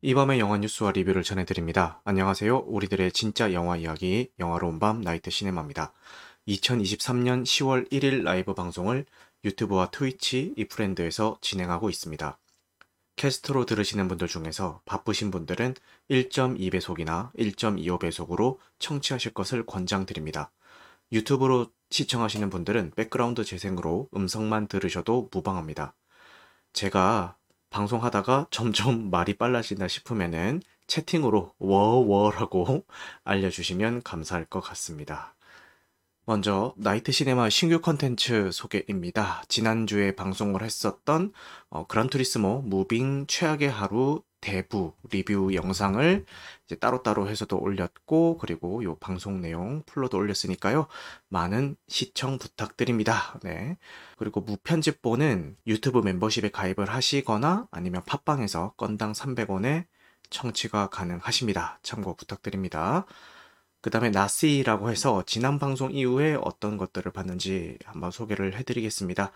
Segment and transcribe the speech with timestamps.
[0.00, 2.00] 이 밤의 영화 뉴스와 리뷰를 전해드립니다.
[2.04, 2.66] 안녕하세요.
[2.68, 5.92] 우리들의 진짜 영화 이야기, 영화로운 밤 나이트 시네마입니다.
[6.46, 9.06] 2023년 10월 1일 라이브 방송을
[9.44, 12.38] 유튜브와 트위치, 이프렌드에서 진행하고 있습니다.
[13.16, 15.74] 캐스트로 들으시는 분들 중에서 바쁘신 분들은
[16.08, 20.52] 1.2배속이나 1.25배속으로 청취하실 것을 권장드립니다.
[21.10, 25.96] 유튜브로 시청하시는 분들은 백그라운드 재생으로 음성만 들으셔도 무방합니다.
[26.72, 27.37] 제가
[27.70, 32.84] 방송하다가 점점 말이 빨라진다 싶으면은 채팅으로 워워라고
[33.24, 35.34] 알려주시면 감사할 것 같습니다.
[36.24, 39.42] 먼저 나이트 시네마 신규 컨텐츠 소개입니다.
[39.48, 41.32] 지난주에 방송을 했었던
[41.70, 46.24] 어, 그란투리스모 무빙 최악의 하루 대부 리뷰 영상을
[46.64, 50.86] 이제 따로따로 해서도 올렸고 그리고 요 방송 내용 풀로도 올렸으니까요.
[51.28, 53.38] 많은 시청 부탁드립니다.
[53.42, 53.78] 네.
[54.16, 59.86] 그리고 무편집본은 유튜브 멤버십에 가입을 하시거나 아니면 팟빵에서 건당 300원에
[60.30, 61.80] 청취가 가능하십니다.
[61.82, 63.06] 참고 부탁드립니다.
[63.80, 69.30] 그 다음에 나시라고 해서 지난 방송 이후에 어떤 것들을 봤는지 한번 소개를 해드리겠습니다.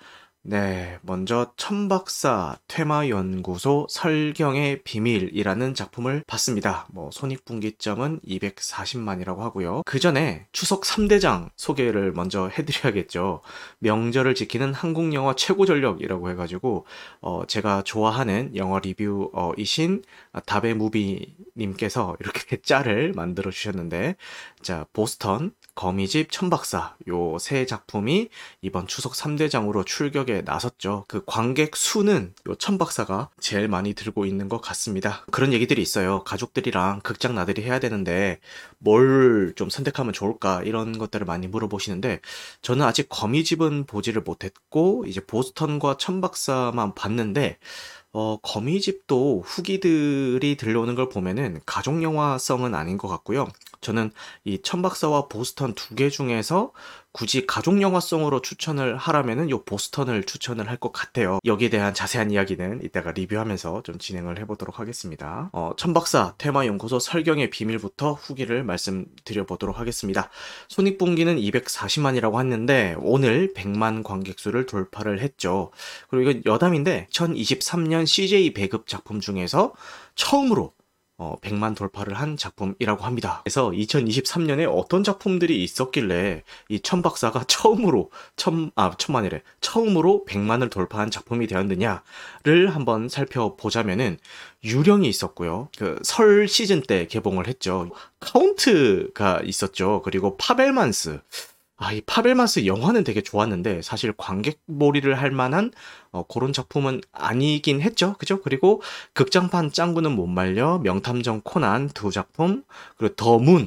[0.44, 6.88] 네, 먼저 천박사 퇴마연구소 설경의 비밀이라는 작품을 봤습니다.
[6.90, 9.82] 뭐 손익분기점은 240만이라고 하고요.
[9.86, 13.40] 그 전에 추석 3대장 소개를 먼저 해드려야겠죠.
[13.78, 16.86] 명절을 지키는 한국 영화 최고 전력이라고 해가지고
[17.20, 20.02] 어, 제가 좋아하는 영화 리뷰이신
[20.44, 24.16] 다베 무비님께서 이렇게 짤을 만들어 주셨는데
[24.60, 28.28] 자 보스턴 거미집 천박사 요 세 작품이
[28.60, 31.04] 이번 추석 3대장으로 출격에 나섰죠.
[31.08, 35.24] 그 관객 수는 요 천박사가 제일 많이 들고 있는 것 같습니다.
[35.30, 36.22] 그런 얘기들이 있어요.
[36.24, 38.38] 가족들이랑 극장 나들이 해야 되는데
[38.78, 42.20] 뭘 좀 선택하면 좋을까 이런 것들을 많이 물어보시는데
[42.62, 47.58] 저는 아직 거미집은 보지를 못했고 이제 보스턴과 천박사만 봤는데
[48.14, 53.48] 어, 거미집도 후기들이 들려오는 걸 보면은 가족 영화성은 아닌 것 같고요.
[53.80, 54.12] 저는
[54.44, 56.72] 이 천박사와 보스턴 두 개 중에서
[57.12, 61.39] 굳이 가족 영화성으로 추천을 하라면은 요 보스턴을 추천을 할 것 같아요.
[61.45, 65.48] 여기에 대한 자세한 이야기는 이따가 리뷰하면서 좀 진행을 해보도록 하겠습니다.
[65.52, 70.28] 어, 천박사 테마 연구소 설경의 비밀부터 후기를 말씀드려 보도록 하겠습니다.
[70.68, 75.70] 손익분기는 240만이라고 했는데 오늘 100만 관객수를 돌파를 했죠.
[76.08, 79.73] 그리고 이건 여담인데 2023년 CJ 배급 작품 중에서
[80.17, 80.73] 처음으로
[81.22, 83.40] 어, 100만 돌파를 한 작품이라고 합니다.
[83.44, 89.42] 그래서 2023년에 어떤 작품들이 있었길래 이 천박사가 처음으로 천, 아, 천만이래.
[89.61, 94.18] 처음으로 100만을 돌파한 작품이 되었느냐를 한번 살펴보자면은
[94.64, 95.68] 유령이 있었고요.
[95.78, 97.90] 그 설 시즌 때 개봉을 했죠.
[98.20, 100.02] 카운트가 있었죠.
[100.05, 101.20] 그리고 파벨만스.
[101.82, 105.72] 아, 이 파벨만스 영화는 되게 좋았는데 사실 관객몰이를 할 만한
[106.12, 108.14] 어, 그런 작품은 아니긴 했죠.
[108.18, 108.40] 그죠?
[108.40, 108.80] 그리고
[109.14, 112.62] 극장판 짱구는 못 말려, 명탐정 코난 두 작품,
[112.96, 113.66] 그리고 더 문.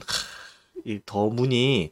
[0.85, 1.91] 이 더 문이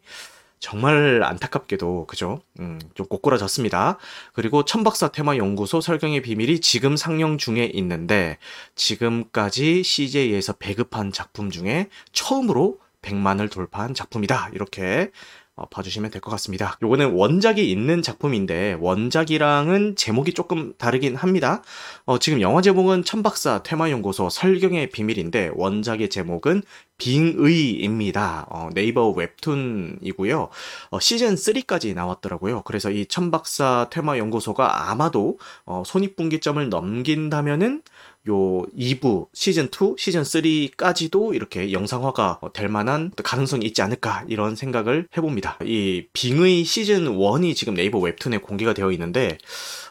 [0.59, 2.41] 정말 안타깝게도 그죠?
[2.59, 3.97] 음, 좀 꼬꾸라졌습니다.
[4.31, 8.37] 그리고 천박사 퇴마 연구소 설경의 비밀이 지금 상영 중에 있는데
[8.75, 14.51] 지금까지 CJ에서 배급한 작품 중에 처음으로 100만을 돌파한 작품이다.
[14.53, 15.11] 이렇게
[15.55, 16.77] 어, 봐주시면 될 것 같습니다.
[16.81, 21.61] 요거는 원작이 있는 작품인데 원작이랑은 제목이 조금 다르긴 합니다.
[22.05, 26.63] 어, 지금 영화 제목은 천박사 퇴마연구소 설경의 비밀인데 원작의 제목은
[26.97, 28.47] 빙의입니다.
[28.49, 30.49] 어, 네이버 웹툰이고요.
[30.89, 32.63] 어, 시즌 3까지 나왔더라고요.
[32.63, 37.81] 그래서 이 천박사 퇴마연구소가 아마도 어, 손익분기점을 넘긴다면은
[38.29, 45.07] 요 2부 시즌 2, 시즌 3까지도 이렇게 영상화가 될 만한 가능성이 있지 않을까 이런 생각을
[45.15, 45.57] 해봅니다.
[45.63, 49.37] 이 빙의 시즌 1이 지금 네이버 웹툰에 공개가 되어 있는데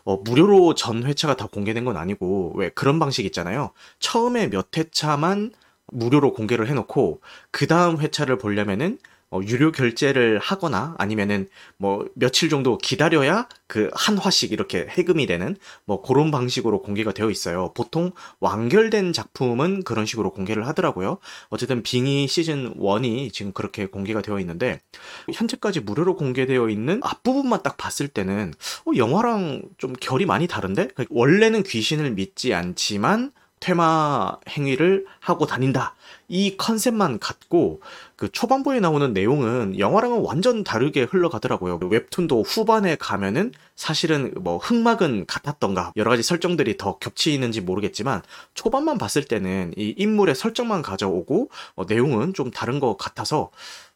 [0.05, 3.73] 어, 무료로 전 회차가 다 공개된 건 아니고 왜 그런 방식 있잖아요.
[3.99, 5.53] 처음에 몇 회차만
[5.89, 7.21] 무료로 공개를 해놓고
[7.51, 9.12] 그 다음 회차를 보려면은 어,
[9.47, 11.49] 유료 결제를 하거나 아니면은
[11.79, 17.31] 뭐 며칠 정도 기다려야 그 한 화씩 이렇게 해금이 되는 뭐 그런 방식으로 공개가 되어
[17.31, 17.73] 있어요.
[17.75, 18.11] 보통
[18.41, 21.19] 완결된 작품은 그런 식으로 공개를 하더라고요.
[21.49, 24.81] 어쨌든 빙의 시즌 1이 지금 그렇게 공개가 되어 있는데
[25.33, 28.53] 현재까지 무료로 공개되어 있는 앞부분만 딱 봤을 때는
[28.87, 35.95] 어, 영화랑 좀 결이 많이 다른데 원래는 귀신을 믿지 않지만 퇴마 행위를 하고 다닌다.
[36.29, 37.81] 이 컨셉만 갖고
[38.23, 41.81] 그 초반부에 나오는 내용은 영화랑은 완전 다르게 흘러가더라고요.
[41.83, 48.23] 웹툰도 후반에 가면은 사실은 뭐 흑막은 같았던가 여러 가지 설정들이 더 겹치는지 모르겠지만
[48.55, 53.51] 초반만 봤을 때는 이 인물의 설정만 가져오고 어, 내용은 좀 다른 것 같아서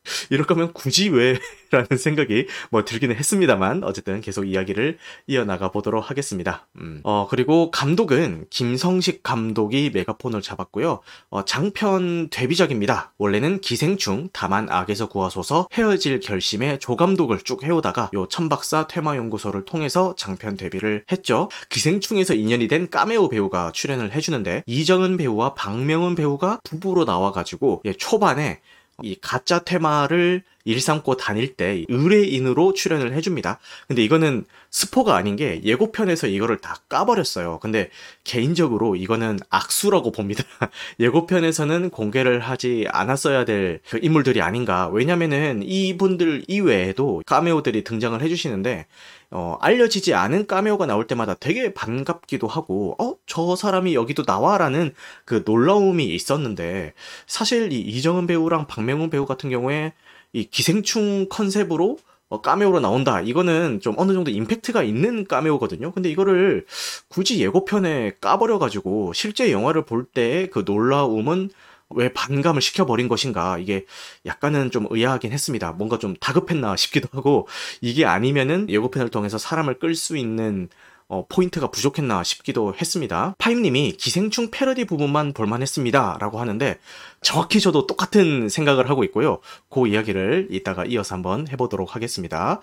[0.30, 1.38] 이럴 거면 굳이 왜?
[1.70, 6.66] 라는 생각이 뭐 들기는 했습니다만 어쨌든 계속 이야기를 이어나가 보도록 하겠습니다.
[6.78, 7.00] 음.
[7.02, 11.00] 어 그리고 감독은 김성식 감독이 메가폰을 잡았고요.
[11.30, 13.12] 어, 장편 데뷔작입니다.
[13.18, 20.56] 원래는 기생충 다만 악에서 구하소서 헤어질 결심에 조감독을 쭉 해오다가 요 천박사 퇴마연구소를 통해서 장편
[20.56, 21.48] 데뷔를 했죠.
[21.68, 28.60] 기생충에서 인연이 된 까메오 배우가 출연을 해주는데 이정은 배우와 박명은 배우가 부부로 나와가지고 예, 초반에
[29.02, 33.60] 이 가짜 테마를 일삼고 다닐 때 의뢰인으로 출연을 해줍니다.
[33.86, 37.60] 근데 이거는 스포가 아닌 게 예고편에서 이거를 다 까버렸어요.
[37.60, 37.88] 근데
[38.24, 40.42] 개인적으로 이거는 악수라고 봅니다.
[40.98, 44.88] 예고편에서는 공개를 하지 않았어야 될 그 인물들이 아닌가.
[44.88, 48.86] 왜냐면은 이분들 이외에도 카메오들이 등장을 해주시는데
[49.30, 54.94] 어, 알려지지 않은 까메오가 나올 때마다 되게 반갑기도 하고, 어, 저 사람이 여기도 나와라는
[55.24, 56.94] 그 놀라움이 있었는데,
[57.26, 59.92] 사실 이 이정은 배우랑 박명훈 배우 같은 경우에
[60.32, 63.20] 이 기생충 컨셉으로 어, 까메오로 나온다.
[63.20, 65.92] 이거는 좀 어느 정도 임팩트가 있는 까메오거든요.
[65.92, 66.66] 근데 이거를
[67.08, 71.50] 굳이 예고편에 까버려가지고 실제 영화를 볼 때 그 놀라움은
[71.90, 73.86] 왜 반감을 시켜버린 것인가 이게
[74.24, 75.72] 약간은 좀 의아하긴 했습니다.
[75.72, 77.46] 뭔가 좀 다급했나 싶기도 하고
[77.80, 80.68] 이게 아니면은 예고편을 통해서 사람을 끌 수 있는
[81.08, 83.36] 어, 포인트가 부족했나 싶기도 했습니다.
[83.38, 86.18] 파임님이 기생충 패러디 부분만 볼만했습니다.
[86.20, 86.78] 라고 하는데
[87.22, 89.38] 정확히 저도 똑같은 생각을 하고 있고요.
[89.70, 92.60] 그 이야기를 이따가 이어서 한번 해보도록 하겠습니다.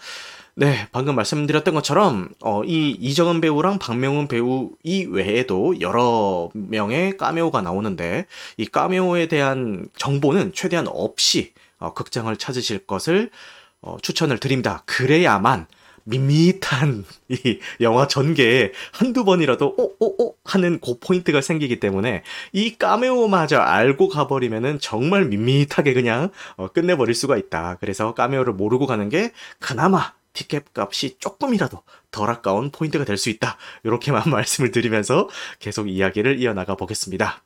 [0.56, 7.64] 네, 방금 말씀드렸던 것처럼 어, 이 이정은 배우랑 박명훈 배우 이 외에도 여러 명의 까메오가
[7.64, 8.28] 나오는데
[8.58, 13.32] 이 까메오에 대한 정보는 최대한 없이 어, 극장을 찾으실 것을
[13.82, 14.84] 어, 추천을 드립니다.
[14.86, 15.66] 그래야만
[16.04, 22.22] 밋밋한 이 영화 전개에 한두 번이라도 오오오 하는 그 포인트가 생기기 때문에
[22.52, 27.78] 이 까메오마저 알고 가버리면은 정말 밋밋하게 그냥 어, 끝내버릴 수가 있다.
[27.80, 31.82] 그래서 까메오를 모르고 가는 게 그나마 티켓 값이 조금이라도
[32.12, 33.58] 덜 아까운 포인트가 될 수 있다.
[33.84, 37.44] 이렇게만 말씀을 드리면서 계속 이야기를 이어나가 보겠습니다.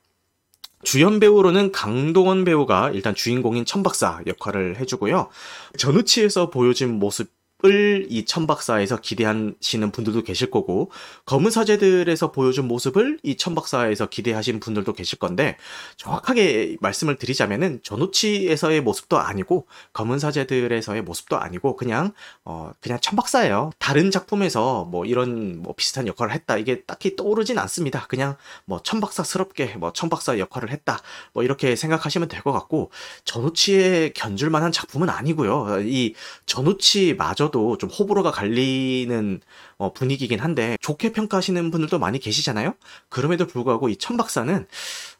[0.84, 5.28] 주연 배우로는 강동원 배우가 일단 주인공인 천박사 역할을 해주고요.
[5.76, 7.30] 전우치에서 보여진 모습
[7.64, 10.92] 을이 천박사에서 기대하시는 분들도 계실 거고
[11.26, 15.56] 검은 사제들에서 보여준 모습을 이 천박사에서 기대하시는 분들도 계실 건데
[15.96, 22.12] 정확하게 말씀을 드리자면은 전우치에서의 모습도 아니고 검은 사제들에서의 모습도 아니고 그냥
[22.44, 23.70] 어 그냥 천박사예요.
[23.80, 28.06] 다른 작품에서 뭐 이런 뭐 비슷한 역할을 했다 이게 딱히 떠오르진 않습니다.
[28.06, 31.00] 그냥 뭐 천박사스럽게 뭐 천박사 역할을 했다
[31.32, 32.92] 뭐 이렇게 생각하시면 될 것 같고
[33.24, 35.80] 전우치에 견줄만한 작품은 아니고요.
[35.80, 36.14] 이
[36.46, 39.40] 전우치 마저 저도 좀 호불호가 갈리는
[39.78, 42.74] 어, 분위기긴 한데 좋게 평가하시는 분들도 많이 계시잖아요.
[43.08, 44.66] 그럼에도 불구하고 이 천박사는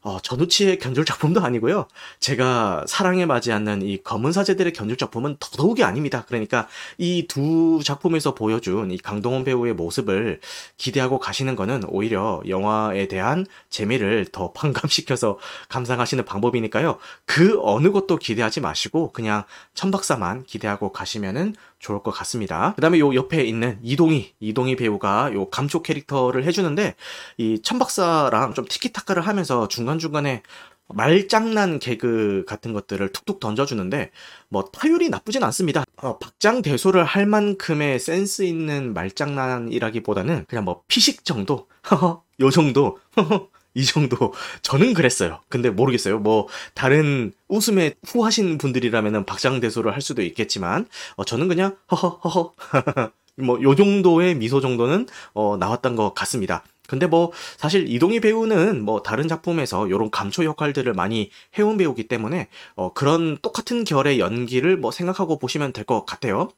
[0.03, 1.87] 어, 전우치의 견줄 작품도 아니고요.
[2.21, 6.25] 제가 사랑에 맞지 않는 이 검은 사제들의 견줄 작품은 더더욱이 아닙니다.
[6.27, 6.67] 그러니까
[6.99, 10.41] 이 두 작품에서 보여준 이 강동원 배우의 모습을
[10.77, 15.39] 기대하고 가시는 거는 오히려 영화에 대한 재미를 더 반감시켜서
[15.69, 16.99] 감상하시는 방법이니까요.
[17.27, 19.45] 그 어느 것도 기대하지 마시고 그냥
[19.75, 22.73] 천박사만 기대하고 가시면은 좋을 것 같습니다.
[22.75, 26.95] 그 다음에 요 옆에 있는 이동희, 이동희 배우가 요 감초 캐릭터를 해주는데
[27.37, 30.43] 이 천박사랑 좀 티키타카를 하면서 중간중간에
[30.89, 34.11] 말장난 개그 같은 것들을 툭툭 던져주는데
[34.49, 35.85] 뭐 타율이 나쁘진 않습니다.
[35.97, 41.69] 어, 박장대소를 할 만큼의 센스 있는 말장난이라기보다는 그냥 뭐 피식 정도,
[42.41, 42.99] 요 정도
[43.75, 45.41] 이 정도 저는 그랬어요.
[45.49, 46.19] 근데 모르겠어요.
[46.19, 50.87] 뭐 다른 웃음에 후하신 분들이라면 박장대소를 할 수도 있겠지만
[51.17, 52.55] 어, 저는 그냥 허허허허
[53.39, 56.65] 뭐 요 정도의 미소 정도는 어, 나왔던 것 같습니다.
[56.87, 62.49] 근데 뭐 사실 이동희 배우는 뭐 다른 작품에서 요런 감초 역할들을 많이 해온 배우기 때문에
[62.77, 66.49] 어, 그런 똑같은 결의 연기를 뭐 생각하고 보시면 될 것 같아요.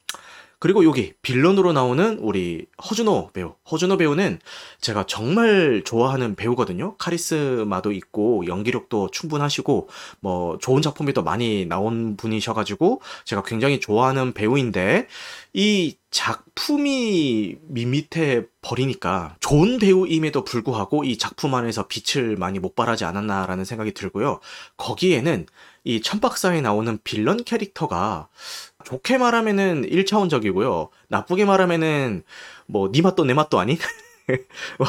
[0.60, 3.54] 그리고 여기 빌런으로 나오는 우리 허준호 배우.
[3.70, 4.40] 허준호 배우는
[4.82, 6.96] 제가 정말 좋아하는 배우거든요.
[6.98, 9.88] 카리스마도 있고 연기력도 충분하시고
[10.20, 15.06] 뭐 좋은 작품에도 많이 나온 분이셔가지고 제가 굉장히 좋아하는 배우인데
[15.54, 23.64] 이 작품이 밋밋해 버리니까 좋은 배우임에도 불구하고 이 작품 안에서 빛을 많이 못 발하지 않았나라는
[23.64, 24.40] 생각이 들고요.
[24.76, 25.46] 거기에는
[25.84, 28.28] 이 천박사에 나오는 빌런 캐릭터가
[28.84, 30.88] 좋게 말하면은 1차원적이고요.
[31.08, 32.24] 나쁘게 말하면은
[32.66, 33.78] 뭐니 맛도 내 맛도 아닌
[34.78, 34.84] 어,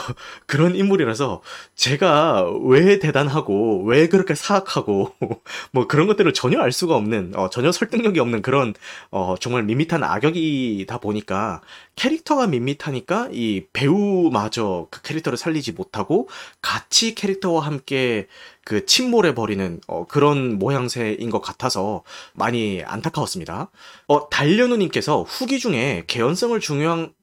[0.45, 1.41] 그런 인물이라서
[1.75, 5.13] 제가 왜 대단하고 왜 그렇게 사악하고
[5.71, 8.73] 뭐 그런 것들을 전혀 알 수가 없는 어, 전혀 설득력이 없는 그런
[9.09, 11.61] 어, 정말 밋밋한 악역이다 보니까
[11.95, 16.29] 캐릭터가 밋밋하니까 이 배우마저 그 캐릭터를 살리지 못하고
[16.61, 18.27] 같이 캐릭터와 함께
[18.63, 23.71] 그 침몰해 버리는 어, 그런 모양새인 것 같아서 많이 안타까웠습니다.
[24.07, 27.13] 어, 달려누님께서 후기 중에 개연성을 중요한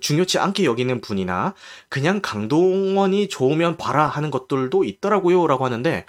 [0.00, 1.54] 중요치 않게 여기는 분이나
[1.88, 6.06] 그냥 강동원이 좋으면 봐라 하는 것들도 있더라고요 라고 하는데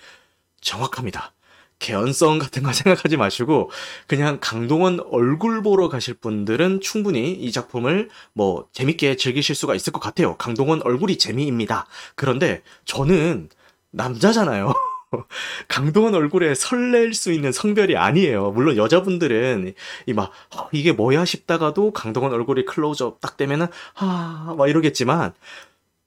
[0.61, 1.33] 정확합니다.
[1.79, 3.69] 개연성 같은 거 생각하지 마시고
[4.07, 9.99] 그냥 강동원 얼굴 보러 가실 분들은 충분히 이 작품을 뭐 재밌게 즐기실 수가 있을 것
[9.99, 10.35] 같아요.
[10.37, 11.85] 강동원 얼굴이 재미입니다.
[12.15, 13.49] 그런데 저는
[13.91, 14.73] 남자잖아요.
[15.67, 18.51] 강동원 얼굴에 설렐 수 있는 성별이 아니에요.
[18.51, 19.73] 물론 여자분들은
[20.07, 20.31] 이 막
[20.71, 25.33] 이게 뭐야 싶다가도 강동원 얼굴이 클로즈업 딱 되면은 아막 이러겠지만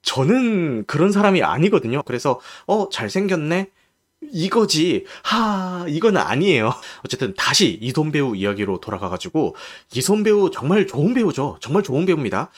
[0.01, 2.03] 저는 그런 사람이 아니거든요.
[2.03, 3.69] 그래서 어 잘생겼네.
[4.33, 5.05] 이거지.
[5.23, 6.73] 하, 이건 아니에요.
[7.05, 9.55] 어쨌든 다시 이손 배우 이야기로 돌아가가지고
[9.93, 11.57] 이손 배우 정말 좋은 배우죠.
[11.61, 12.49] 정말 좋은 배우입니다.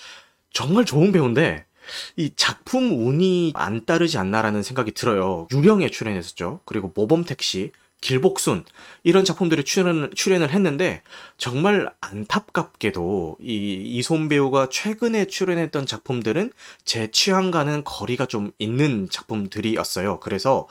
[0.53, 1.65] 정말 좋은 배우인데
[2.15, 5.47] 이 작품 운이 안 따르지 않나라는 생각이 들어요.
[5.51, 6.61] 유령에 출연했었죠.
[6.65, 7.71] 그리고 모범택시,
[8.01, 8.65] 길복순
[9.03, 11.03] 이런 작품들이 출연을, 출연을 했는데
[11.37, 16.51] 정말 안타깝게도 이 이손 배우가 최근에 출연했던 작품들은
[16.83, 20.19] 제 취향과는 거리가 좀 있는 작품들이었어요.
[20.19, 20.67] 그래서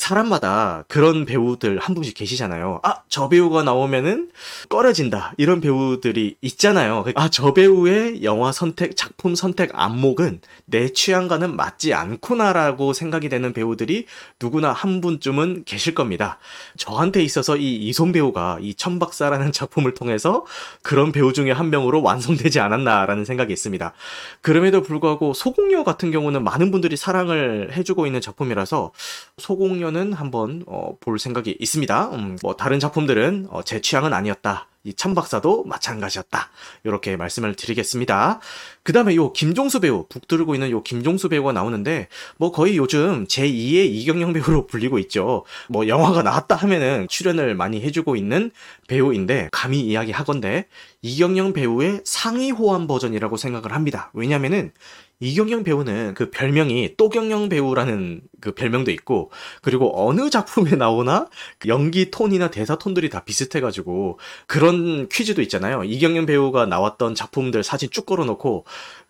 [0.00, 2.80] 사람마다 그런 배우들 한 분씩 계시잖아요.
[2.82, 4.30] 아, 저 배우가 나오면은
[4.70, 5.34] 꺼려진다.
[5.36, 7.04] 이런 배우들이 있잖아요.
[7.14, 14.06] 아, 저 배우의 영화 선택, 작품 선택 안목은 내 취향과는 맞지 않구나라고 생각이 되는 배우들이
[14.40, 16.38] 누구나 한 분쯤은 계실 겁니다.
[16.78, 20.46] 저한테 있어서 이 이손 배우가 이 천박사라는 작품을 통해서
[20.82, 23.92] 그런 배우 중에 한 명으로 완성되지 않았나라는 생각이 있습니다.
[24.40, 28.92] 그럼에도 불구하고 소공녀 같은 경우는 많은 분들이 사랑을 해주고 있는 작품이라서
[29.36, 32.10] 소공녀 는 한번 어, 볼 생각이 있습니다.
[32.12, 34.68] 음, 뭐 다른 작품들은 어, 제 취향은 아니었다.
[34.82, 36.48] 이 천박사도 마찬가지였다.
[36.84, 38.40] 이렇게 말씀을 드리겠습니다.
[38.82, 43.90] 그 다음에 요 김종수 배우, 북들고 있는 요 김종수 배우가 나오는데, 뭐 거의 요즘 제2의
[43.90, 45.44] 이경영 배우로 불리고 있죠.
[45.68, 48.50] 뭐 영화가 나왔다 하면은 출연을 많이 해주고 있는
[48.88, 50.66] 배우인데, 감히 이야기 하건데,
[51.02, 54.10] 이경영 배우의 상위 호환 버전이라고 생각을 합니다.
[54.14, 54.72] 왜냐면은,
[55.20, 59.30] 이경영 배우는 그 별명이 또경영 배우라는 그 별명도 있고
[59.62, 65.84] 그리고 어느 작품에 나오나 그 연기 톤이나 대사 톤들이 다 비슷해가지고 그런 퀴즈도 있잖아요.
[65.84, 68.64] 이경영 배우가 나왔던 작품들 사진 쭉 걸어놓고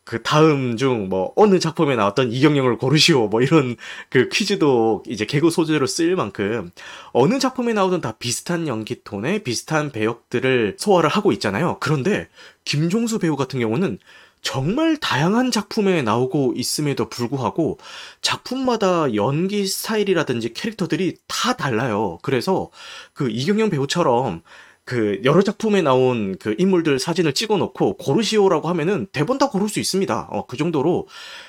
[0.04, 3.76] 그 다음 중 뭐 어느 작품에 나왔던 이경영을 고르시오 뭐 이런
[4.08, 6.70] 그 퀴즈도 이제 개그 소재로 쓰일 만큼
[7.12, 11.78] 어느 작품에 나오든 다 비슷한 연기 톤에 비슷한 배역들을 소화를 하고 있잖아요.
[11.80, 12.28] 그런데
[12.64, 13.98] 김종수 배우 같은 경우는
[14.42, 17.78] 정말 다양한 작품에 나오고 있음에도 불구하고
[18.22, 22.18] 작품마다 연기 스타일이라든지 캐릭터들이 다 달라요.
[22.22, 22.70] 그래서
[23.12, 24.42] 그 이경영 배우처럼
[24.84, 29.78] 그 여러 작품에 나온 그 인물들 사진을 찍어 놓고 고르시오라고 하면은 대본 다 고를 수
[29.78, 30.28] 있습니다.
[30.30, 31.06] 어, 그 정도로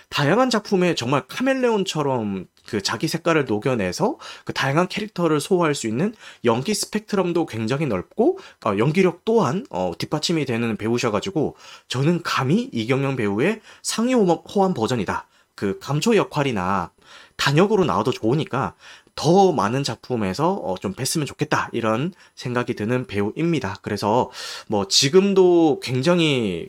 [0.10, 6.14] 다양한 작품에 정말 카멜레온처럼 그 자기 색깔을 녹여내서 그 다양한 캐릭터를 소화할 수 있는
[6.46, 11.56] 연기 스펙트럼도 굉장히 넓고 어, 연기력 또한 어, 뒷받침이 되는 배우셔가지고
[11.88, 15.28] 저는 감히 이경영 배우의 상위 호환 버전이다.
[15.56, 16.92] 그 감초 역할이나
[17.38, 18.76] 단역으로 나와도 좋으니까
[19.16, 23.76] 더 많은 작품에서 어, 좀 뵀으면 좋겠다 이런 생각이 드는 배우입니다.
[23.82, 24.30] 그래서
[24.68, 26.68] 뭐 지금도 굉장히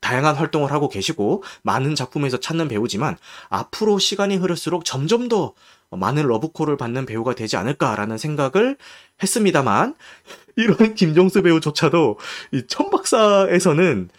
[0.00, 3.16] 다양한 활동을 하고 계시고 많은 작품에서 찾는 배우지만
[3.48, 5.54] 앞으로 시간이 흐를수록 점점 더
[5.90, 8.76] 많은 러브콜을 받는 배우가 되지 않을까라는 생각을
[9.22, 9.94] 했습니다만
[10.56, 12.18] 이런 김종수 배우조차도
[12.52, 14.10] 이 천박사에서는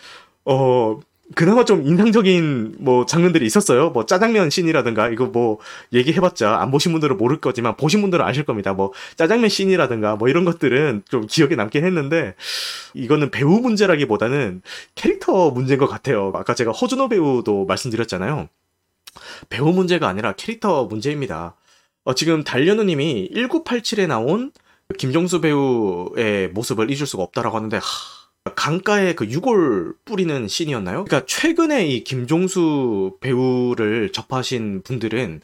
[0.46, 1.00] 어
[1.34, 3.90] 그나마 좀 인상적인 뭐 장면들이 있었어요.
[3.90, 5.58] 뭐 짜장면 씬이라든가 이거 뭐
[5.92, 8.74] 얘기해봤자 안 보신 분들은 모를 거지만 보신 분들은 아실 겁니다.
[8.74, 12.36] 뭐 짜장면 씬이라든가 뭐 이런 것들은 좀 기억에 남긴 했는데
[12.94, 14.62] 이거는 배우 문제라기보다는
[14.94, 16.32] 캐릭터 문제인 것 같아요.
[16.36, 18.48] 아까 제가 허준호 배우도 말씀드렸잖아요.
[19.50, 21.56] 배우 문제가 아니라 캐릭터 문제입니다.
[22.04, 24.52] 어, 지금 달려누님이 1987에 나온
[25.00, 27.82] 김종수 배우의 모습을 잊을 수가 없다라고 하는데 하...
[28.54, 31.06] 강가에 그 유골 뿌리는 씬이었나요?
[31.06, 35.42] 그러니까 최근에 이 김종수 배우를 접하신 분들은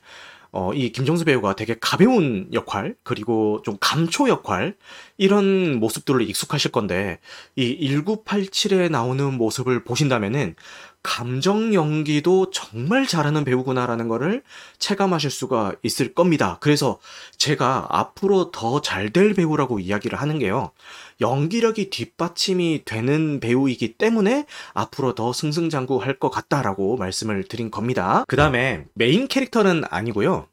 [0.54, 4.76] 어, 이 김종수 배우가 되게 가벼운 역할, 그리고 좀 감초 역할,
[5.18, 7.20] 이런 모습들을 익숙하실 건데,
[7.56, 10.56] 이 1987에 나오는 모습을 보신다면은,
[11.04, 14.44] 감정 연기도 정말 잘하는 배우구나라는 거를
[14.78, 16.58] 체감하실 수가 있을 겁니다.
[16.62, 17.00] 그래서
[17.38, 20.72] 제가 앞으로 더 잘 될 배우라고 이야기를 하는 게요.
[21.20, 28.24] 연기력이 뒷받침이 되는 배우이기 때문에 앞으로 더 승승장구 할 것 같다라고 말씀을 드린 겁니다.
[28.28, 30.46] 그 다음에 메인 캐릭터는 아니고요.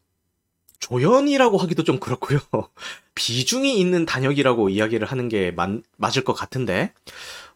[0.81, 2.39] 조연이라고 하기도 좀 그렇고요.
[3.15, 6.93] 비중이 있는 단역이라고 이야기를 하는 게 맞, 맞을 것 같은데,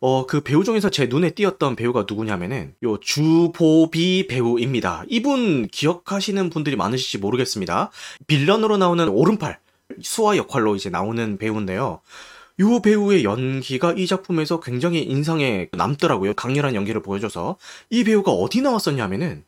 [0.00, 5.04] 어, 그 배우 중에서 제 눈에 띄었던 배우가 누구냐면은, 요 주보비 배우입니다.
[5.08, 7.90] 이분 기억하시는 분들이 많으실지 모르겠습니다.
[8.26, 9.60] 빌런으로 나오는 오른팔,
[10.00, 12.00] 수아 역할로 이제 나오는 배우인데요.
[12.58, 16.34] 이 배우의 연기가 이 작품에서 굉장히 인상에 남더라고요.
[16.34, 17.56] 강렬한 연기를 보여줘서.
[17.88, 19.44] 이 배우가 어디 나왔었냐면은,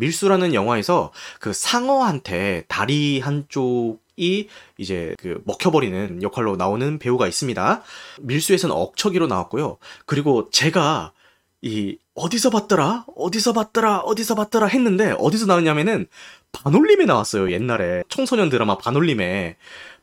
[0.00, 7.82] 밀수라는 영화에서 그 상어한테 다리 한쪽이 이제 그 먹혀버리는 역할로 나오는 배우가 있습니다.
[8.20, 9.78] 밀수에서는 억척이로 나왔고요.
[10.06, 11.12] 그리고 제가
[11.62, 13.04] 이 어디서 봤더라?
[13.14, 13.98] 어디서 봤더라?
[14.00, 14.66] 어디서 봤더라?
[14.66, 16.06] 했는데 어디서 나왔냐면은
[16.52, 17.52] 반올림에 나왔어요.
[17.52, 19.56] 옛날에 청소년 드라마 반올림에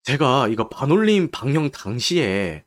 [0.04, 2.64] 제가 이거 반올림 방영 당시에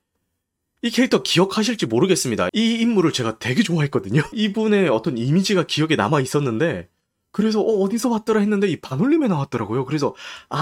[0.83, 2.49] 이 캐릭터 기억하실지 모르겠습니다.
[2.53, 4.23] 이 인물을 제가 되게 좋아했거든요.
[4.33, 6.89] 이분의 어떤 이미지가 기억에 남아 있었는데
[7.33, 9.85] 그래서 어, 어디서 봤더라 했는데 이 반올림에 나왔더라고요.
[9.85, 10.15] 그래서
[10.49, 10.59] 아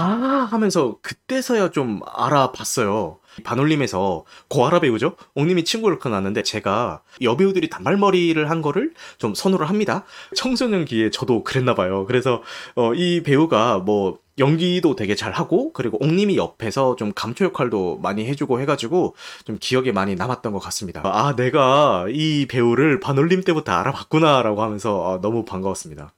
[0.51, 3.19] 하면서 그때서야 좀 알아봤어요.
[3.43, 5.15] 반올림에서 고아라 배우죠.
[5.35, 10.03] 옥님이 친구를 conna는데 제가 여배우들이 단발머리를 한 거를 좀 선호를 합니다.
[10.35, 12.05] 청소년기에 저도 그랬나 봐요.
[12.05, 12.41] 그래서
[12.75, 18.61] 어, 이 배우가 뭐 연기도 되게 잘하고 그리고 옥님이 옆에서 좀 감초 역할도 많이 해주고
[18.61, 21.01] 해가지고 좀 기억에 많이 남았던 것 같습니다.
[21.03, 26.13] 아 내가 이 배우를 반올림 때부터 알아봤구나라고 하면서 어, 너무 반가웠습니다.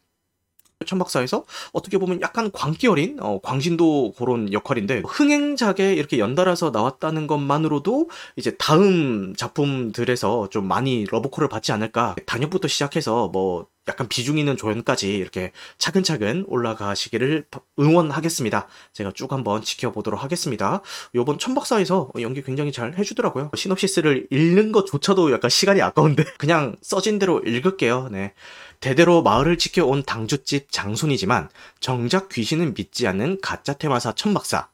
[0.86, 8.10] 천박사에서 어떻게 보면 약간 광기 어린 어, 광신도 그런 역할인데 흥행작에 이렇게 연달아서 나왔다는 것만으로도
[8.36, 12.16] 이제 다음 작품들에서 좀 많이 러브콜을 받지 않을까.
[12.26, 17.46] 단역부터 시작해서 뭐 약간 비중 있는 조연까지 이렇게 차근차근 올라가시기를
[17.80, 18.68] 응원하겠습니다.
[18.94, 20.82] 제가 쭉 한번 지켜보도록 하겠습니다.
[21.16, 23.52] 요번 천박사에서 연기 굉장히 잘 해주더라고요.
[23.56, 28.10] 시놉시스를 읽는 것조차도 약간 시간이 아까운데 그냥 써진 대로 읽을게요.
[28.12, 28.34] 네.
[28.80, 34.70] 대대로 마을을 지켜온 당주집 장손이지만 정작 귀신은 믿지 않는 가짜 테마사 천박사.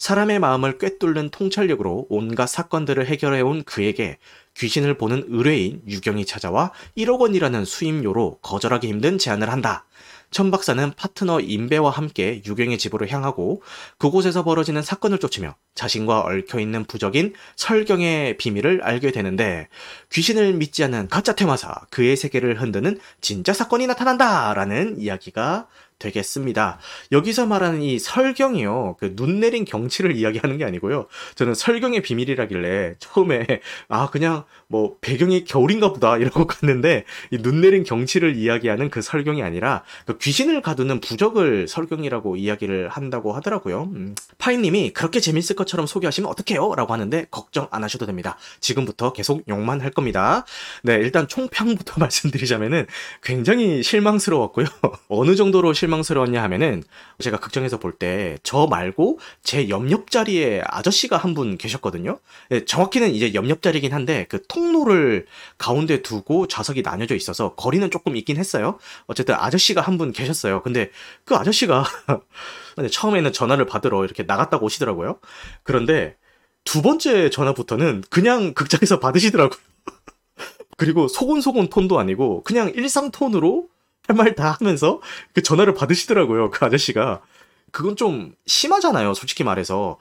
[0.00, 4.16] 사람의 마음을 꿰뚫는 통찰력으로 온갖 사건들을 해결해온 그에게
[4.56, 9.86] 귀신을 보는 의뢰인 유경이 찾아와 1억 원이라는 수임료로 거절하기 힘든 제안을 한다.
[10.30, 13.62] 천 박사는 파트너 임배와 함께 유경의 집으로 향하고
[13.98, 19.68] 그곳에서 벌어지는 사건을 쫓으며 자신과 얽혀있는 부적인 설경의 비밀을 알게 되는데
[20.12, 24.54] 귀신을 믿지 않는 가짜 테마사 그의 세계를 흔드는 진짜 사건이 나타난다!
[24.54, 25.66] 라는 이야기가
[26.00, 26.78] 되겠습니다.
[27.12, 28.96] 여기서 말하는 이 설경이요.
[28.98, 31.06] 그 눈 내린 경치를 이야기하는 게 아니고요.
[31.34, 33.46] 저는 설경의 비밀이라길래 처음에
[33.88, 39.42] 아 그냥 뭐 배경이 겨울인가 보다 이러고 갔는데 이 눈 내린 경치를 이야기하는 그 설경이
[39.42, 43.90] 아니라 그 귀신을 가두는 부적을 설경이라고 이야기를 한다고 하더라고요.
[43.94, 44.14] 음.
[44.38, 46.74] 파이님이 그렇게 재밌을 것처럼 소개하시면 어떡해요?
[46.76, 48.36] 라고 하는데 걱정 안 하셔도 됩니다.
[48.60, 50.44] 지금부터 계속 욕만 할 겁니다.
[50.82, 52.86] 네, 일단 총평부터 말씀드리자면은
[53.22, 54.66] 굉장히 실망스러웠고요.
[55.08, 56.82] 어느 정도로 실 실망스러웠냐 하면은
[57.18, 62.18] 제가 극장에서 볼 때 저 말고 제 옆옆 자리에 아저씨가 한 분 계셨거든요.
[62.48, 65.26] 네, 정확히는 이제 옆옆 자리긴 한데 그 통로를
[65.58, 68.78] 가운데 두고 좌석이 나뉘어져 있어서 거리는 조금 있긴 했어요.
[69.06, 70.62] 어쨌든 아저씨가 한 분 계셨어요.
[70.62, 70.90] 근데
[71.24, 71.84] 그 아저씨가
[72.90, 75.18] 처음에는 전화를 받으러 이렇게 나갔다고 오시더라고요.
[75.62, 76.16] 그런데
[76.64, 79.58] 두 번째 전화부터는 그냥 극장에서 받으시더라고요.
[80.78, 83.68] 그리고 소곤소곤 톤도 아니고 그냥 일상 톤으로
[84.10, 85.00] 할 말 다 하면서
[85.34, 86.50] 그 전화를 받으시더라고요.
[86.50, 87.20] 그 아저씨가.
[87.72, 89.14] 그건 좀 심하잖아요.
[89.14, 89.98] 솔직히 말해서.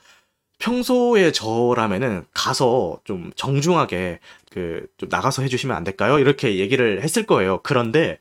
[0.59, 4.19] 평소에 저라면은 가서 좀 정중하게
[4.51, 6.19] 그 좀 나가서 해주시면 안 될까요?
[6.19, 7.61] 이렇게 얘기를 했을 거예요.
[7.63, 8.19] 그런데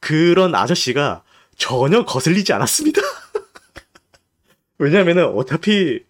[0.00, 1.22] 그런 아저씨가
[1.58, 3.02] 전혀 거슬리지 않았습니다.
[4.78, 6.00] 왜냐면은 어차피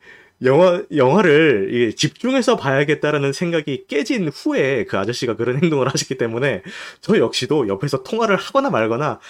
[0.44, 6.62] 영화, 영화를 집중해서 봐야겠다라는 생각이 깨진 후에 그 아저씨가 그런 행동을 하셨기 때문에
[7.00, 9.20] 저 역시도 옆에서 통화를 하거나 말거나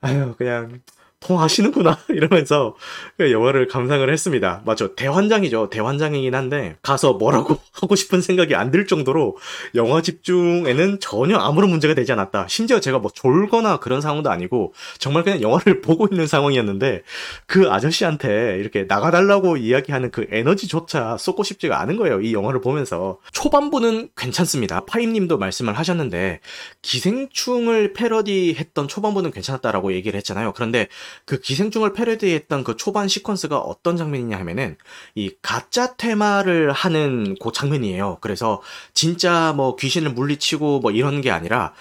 [0.00, 0.80] 아유, 그냥
[1.26, 2.74] 통하시는구나 이러면서
[3.16, 4.62] 그 영화를 감상을 했습니다.
[4.64, 4.94] 맞죠.
[4.96, 5.70] 대환장이죠.
[5.70, 9.36] 대환장이긴 한데 가서 뭐라고 하고 싶은 생각이 안 들 정도로
[9.74, 12.46] 영화 집중에는 전혀 아무런 문제가 되지 않았다.
[12.48, 17.02] 심지어 제가 뭐 졸거나 그런 상황도 아니고 정말 그냥 영화를 보고 있는 상황이었는데
[17.46, 22.22] 그 아저씨한테 이렇게 나가달라고 이야기하는 그 에너지조차 쏟고 싶지가 않은 거예요.
[22.22, 24.86] 이 영화를 보면서 초반부는 괜찮습니다.
[24.86, 26.40] 파임님도 말씀을 하셨는데
[26.80, 30.52] 기생충을 패러디했던 초반부는 괜찮았다라고 얘기를 했잖아요.
[30.54, 30.88] 그런데
[31.24, 34.76] 그 기생충을 패러디했던 그 초반 시퀀스가 어떤 장면이냐 하면은
[35.14, 38.18] 이 가짜 테마를 하는 그 장면이에요.
[38.20, 38.62] 그래서
[38.94, 41.72] 진짜 뭐 귀신을 물리치고 뭐 이런 게 아니라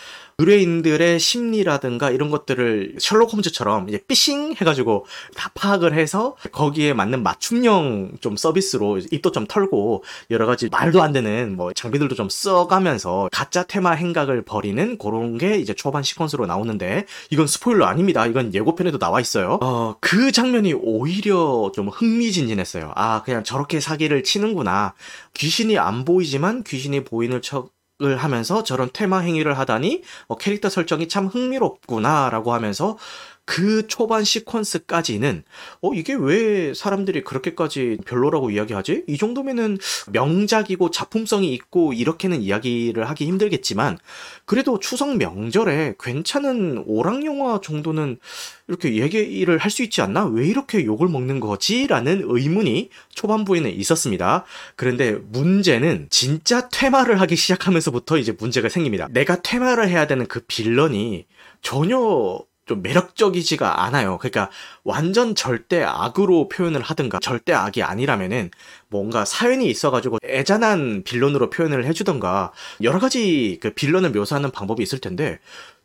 [0.41, 8.13] 의뢰인들의 심리라든가 이런 것들을 셜록 홈즈처럼 이제 삐싱 해가지고 다 파악을 해서 거기에 맞는 맞춤형
[8.21, 13.63] 좀 서비스로 입도 좀 털고 여러 가지 말도 안 되는 뭐 장비들도 좀 써가면서 가짜
[13.63, 18.25] 테마 행각을 벌이는 그런 게 이제 초반 시퀀스로 나오는데 이건 스포일러 아닙니다.
[18.25, 19.59] 이건 예고편에도 나와 있어요.
[19.61, 22.93] 어, 그 장면이 오히려 좀 흥미진진했어요.
[22.95, 24.93] 아, 그냥 저렇게 사기를 치는구나.
[25.33, 27.69] 귀신이 안 보이지만 귀신이 보이는 척
[28.03, 32.97] 을 하면서 저런 테마 행위를 하다니 어, 캐릭터 설정이 참 흥미롭구나라고 하면서
[33.51, 35.43] 그 초반 시퀀스까지는
[35.81, 39.03] 어 이게 왜 사람들이 그렇게까지 별로라고 이야기하지?
[39.07, 39.77] 이 정도면은
[40.09, 43.97] 명작이고 작품성이 있고 이렇게는 이야기를 하기 힘들겠지만
[44.45, 48.19] 그래도 추석 명절에 괜찮은 오락 영화 정도는
[48.69, 50.25] 이렇게 얘기를 할 수 있지 않나?
[50.27, 51.87] 왜 이렇게 욕을 먹는 거지?
[51.87, 54.45] 라는 의문이 초반부에는 있었습니다.
[54.77, 59.07] 그런데 문제는 진짜 퇴마를 하기 시작하면서부터 이제 문제가 생깁니다.
[59.11, 61.25] 내가 퇴마를 해야 되는 그 빌런이
[61.61, 64.17] 전혀 좀 매력적이지가 않아요.
[64.17, 64.49] 그러니까
[64.83, 68.51] 완전 절대 악으로 표현을 하든가 절대 악이 아니라면은
[68.87, 75.39] 뭔가 사연이 있어가지고 애잔한 빌런으로 표현을 해주던가 여러 가지 그 빌런을 묘사하는 방법이 있을 텐데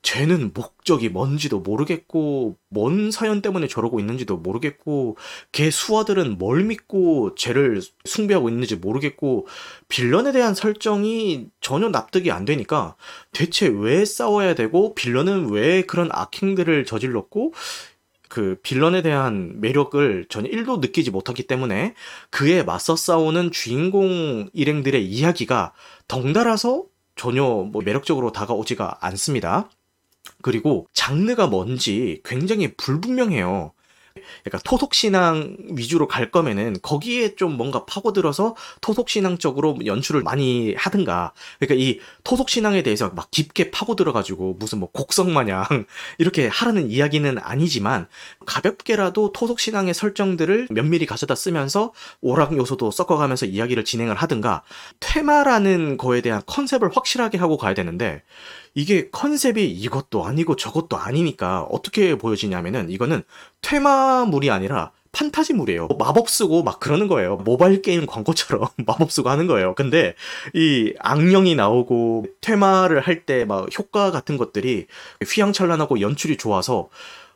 [0.06, 5.16] 쟤는 목적이 뭔지도 모르겠고 뭔 사연 때문에 저러고 있는지도 모르겠고
[5.50, 9.48] 걔 수하들은 뭘 믿고 쟤를 숭배하고 있는지 모르겠고
[9.88, 12.94] 빌런에 대한 설정이 전혀 납득이 안 되니까
[13.32, 17.52] 대체 왜 싸워야 되고 빌런은 왜 그런 악행들을 저질렀고
[18.28, 21.94] 그 빌런에 대한 매력을 전혀 1도 느끼지 못하기 때문에
[22.30, 25.72] 그에 맞서 싸우는 주인공 일행들의 이야기가
[26.06, 26.84] 덩달아서
[27.16, 29.68] 전혀 뭐 매력적으로 다가오지가 않습니다.
[30.46, 33.72] 그리고 장르가 뭔지 굉장히 불분명해요.
[34.44, 41.32] 그러니까 토속신앙 위주로 갈 거면은 거기에 좀 뭔가 파고들어서 토속신앙 쪽으로 연출을 많이 하든가.
[41.58, 45.64] 그러니까 이 토속신앙에 대해서 막 깊게 파고들어가지고 무슨 뭐 곡성 마냥
[46.18, 48.06] 이렇게 하라는 이야기는 아니지만
[48.46, 54.62] 가볍게라도 토속신앙의 설정들을 면밀히 가져다 쓰면서 오락 요소도 섞어가면서 이야기를 진행을 하든가
[55.00, 58.22] 테마라는 거에 대한 컨셉을 확실하게 하고 가야 되는데
[58.76, 63.22] 이게 컨셉이 이것도 아니고 저것도 아니니까 어떻게 보여지냐면은 이거는
[63.62, 65.88] 테마물이 아니라 판타지물이에요.
[65.98, 67.36] 마법 쓰고 막 그러는 거예요.
[67.38, 69.74] 모바일 게임 광고처럼 마법 쓰고 하는 거예요.
[69.74, 70.14] 근데
[70.54, 74.86] 이 악령이 나오고 테마를 할 때 막 효과 같은 것들이
[75.26, 76.90] 휘황찬란하고 연출이 좋아서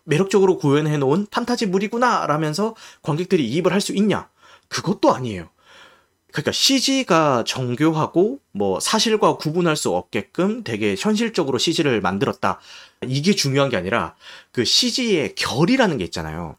[0.05, 4.29] 매력적으로 구현해 놓은 판타지물이구나 라면서 관객들이 이입을 할 수 있냐?
[4.69, 5.49] 그것도 아니에요.
[6.33, 12.61] 그러니까 CG가 정교하고 뭐 사실과 구분할 수 없게끔 되게 현실적으로 CG를 만들었다.
[13.07, 14.15] 이게 중요한 게 아니라
[14.53, 16.57] 그 CG의 결이라는 게 있잖아요.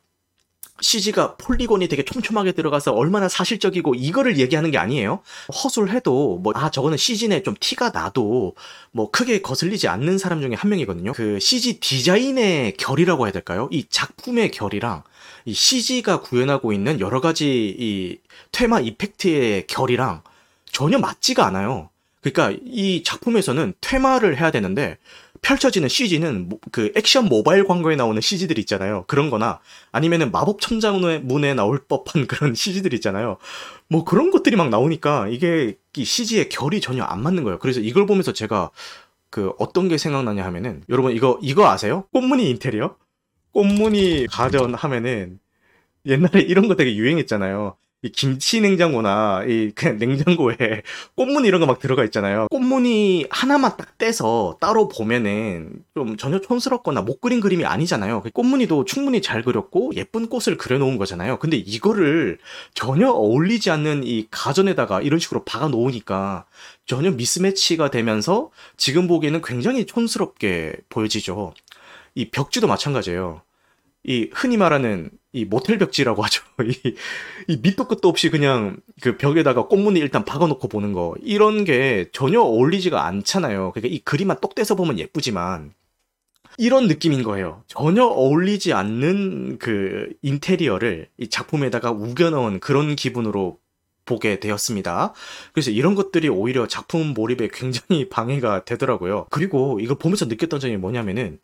[0.82, 5.22] CG가 폴리곤이 되게 촘촘하게 들어가서 얼마나 사실적이고 이거를 얘기하는 게 아니에요.
[5.64, 8.56] 허술해도 뭐 아 저거는 CG네 좀 티가 나도
[8.92, 11.14] 뭐 크게 거슬리지 않는 사람 중에 한 명이거든요.
[11.14, 13.70] 그 CG 디자인의 결이라고 해야 될까요?
[13.72, 15.04] 이 작품의 결이랑
[15.46, 18.20] 이 CG가 구현하고 있는 여러 가지 이
[18.52, 20.22] 테마 이펙트의 결이랑
[20.66, 21.90] 전혀 맞지가 않아요.
[22.22, 24.98] 그러니까 이 작품에서는 테마를 해야 되는데
[25.42, 29.06] 펼쳐지는 CG는 그 액션 모바일 광고에 나오는 CG들 있잖아요.
[29.08, 29.60] 그런 거나
[29.92, 33.38] 아니면은 마법 천장문에 나올 법한 그런 CG들 있잖아요.
[33.88, 37.58] 뭐 그런 것들이 막 나오니까 이게 이 CG의 결이 전혀 안 맞는 거예요.
[37.60, 38.70] 그래서 이걸 보면서 제가
[39.32, 42.06] 그 어떤 게 생각나냐 하면은 여러분 이거 이거 아세요?
[42.14, 42.96] 꽃무늬 인테리어?
[43.54, 45.40] 꽃무늬 가전 하면은
[46.06, 47.76] 옛날에 이런 거 되게 유행했잖아요.
[48.04, 50.56] 이 김치 냉장고나 이 그냥 냉장고에
[51.16, 52.48] 꽃무늬 이런 거 막 들어가 있잖아요.
[52.50, 58.24] 꽃무늬 하나만 딱 떼서 따로 보면은 좀 전혀 촌스럽거나 못 그린 그림이 아니잖아요.
[58.24, 61.38] 그 꽃무늬도 충분히 잘 그렸고 예쁜 꽃을 그려놓은 거잖아요.
[61.38, 62.40] 근데 이거를
[62.74, 66.46] 전혀 어울리지 않는 이 가전에다가 이런 식으로 박아 놓으니까
[66.88, 71.54] 전혀 미스매치가 되면서 지금 보기에는 굉장히 촌스럽게 보여지죠.
[72.16, 73.42] 이 벽지도 마찬가지예요.
[74.04, 76.44] 이 흔히 말하는 이 모텔 벽지라고 하죠.
[76.64, 76.96] 이,
[77.48, 82.42] 이 밑도 끝도 없이 그냥 그 벽에다가 꽃무늬 일단 박아놓고 보는 거 이런 게 전혀
[82.42, 83.72] 어울리지가 않잖아요.
[83.74, 85.74] 그러니까 이 그림만 똑 떼서 보면 예쁘지만
[86.58, 87.64] 이런 느낌인 거예요.
[87.68, 93.60] 전혀 어울리지 않는 그 인테리어를 이 작품에다가 우겨넣은 그런 기분으로
[94.04, 95.14] 보게 되었습니다.
[95.54, 99.28] 그래서 이런 것들이 오히려 작품 몰입에 굉장히 방해가 되더라고요.
[99.30, 101.40] 그리고 이걸 보면서 느꼈던 점이 뭐냐면은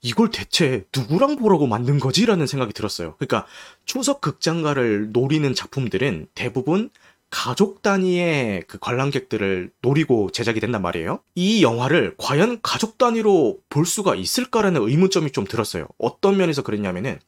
[0.00, 2.24] 이걸 대체 누구랑 보라고 만든 거지?
[2.26, 3.16] 라는 생각이 들었어요.
[3.18, 3.46] 그러니까
[3.84, 6.90] 추석 극장가를 노리는 작품들은 대부분
[7.30, 11.20] 가족 단위의 그 관람객들을 노리고 제작이 된단 말이에요.
[11.34, 15.88] 이 영화를 과연 가족 단위로 볼 수가 있을까라는 의문점이 좀 들었어요.
[15.98, 17.18] 어떤 면에서 그랬냐면은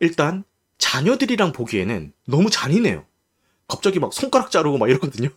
[0.00, 0.44] 일단
[0.78, 3.04] 자녀들이랑 보기에는 너무 잔인해요.
[3.68, 5.28] 갑자기 막 손가락 자르고 막 이러거든요.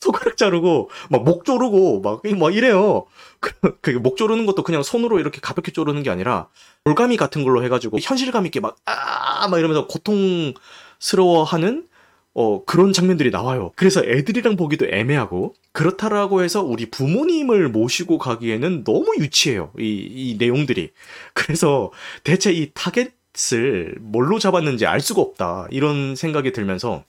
[0.00, 3.06] 손가락 자르고 막 목 조르고 막, 막 이래요.
[3.40, 6.48] 그, 그, 목 조르는 것도 그냥 손으로 이렇게 가볍게 조르는 게 아니라
[6.84, 11.86] 돌가미 같은 걸로 해가지고 현실감 있게 막, 아, 막 이러면서 고통스러워하는
[12.34, 13.72] 어, 그런 장면들이 나와요.
[13.74, 19.72] 그래서 애들이랑 보기도 애매하고, 그렇다라고 해서 우리 부모님을 모시고 가기에는 너무 유치해요.
[19.78, 20.90] 이, 이 내용들이.
[21.34, 21.90] 그래서
[22.22, 25.66] 대체 이 타겟을 뭘로 잡았는지 알 수가 없다.
[25.70, 27.02] 이런 생각이 들면서,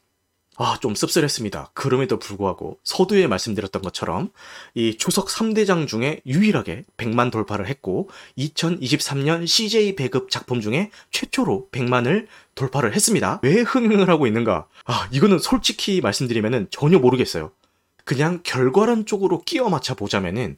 [0.62, 1.72] 아, 좀 씁쓸했습니다.
[1.74, 4.30] 그럼에도 불구하고 서두에 말씀드렸던 것처럼
[4.76, 12.28] 이 추석 3대장 중에 유일하게 100만 돌파를 했고 2023년 CJ 배급 작품 중에 최초로 100만을
[12.56, 13.40] 돌파를 했습니다.
[13.42, 14.68] 왜 흥행을 하고 있는가?
[14.84, 17.52] 아, 이거는 솔직히 말씀드리면 전혀 모르겠어요.
[18.04, 20.58] 그냥 결과론 쪽으로 끼워 맞춰 보자면은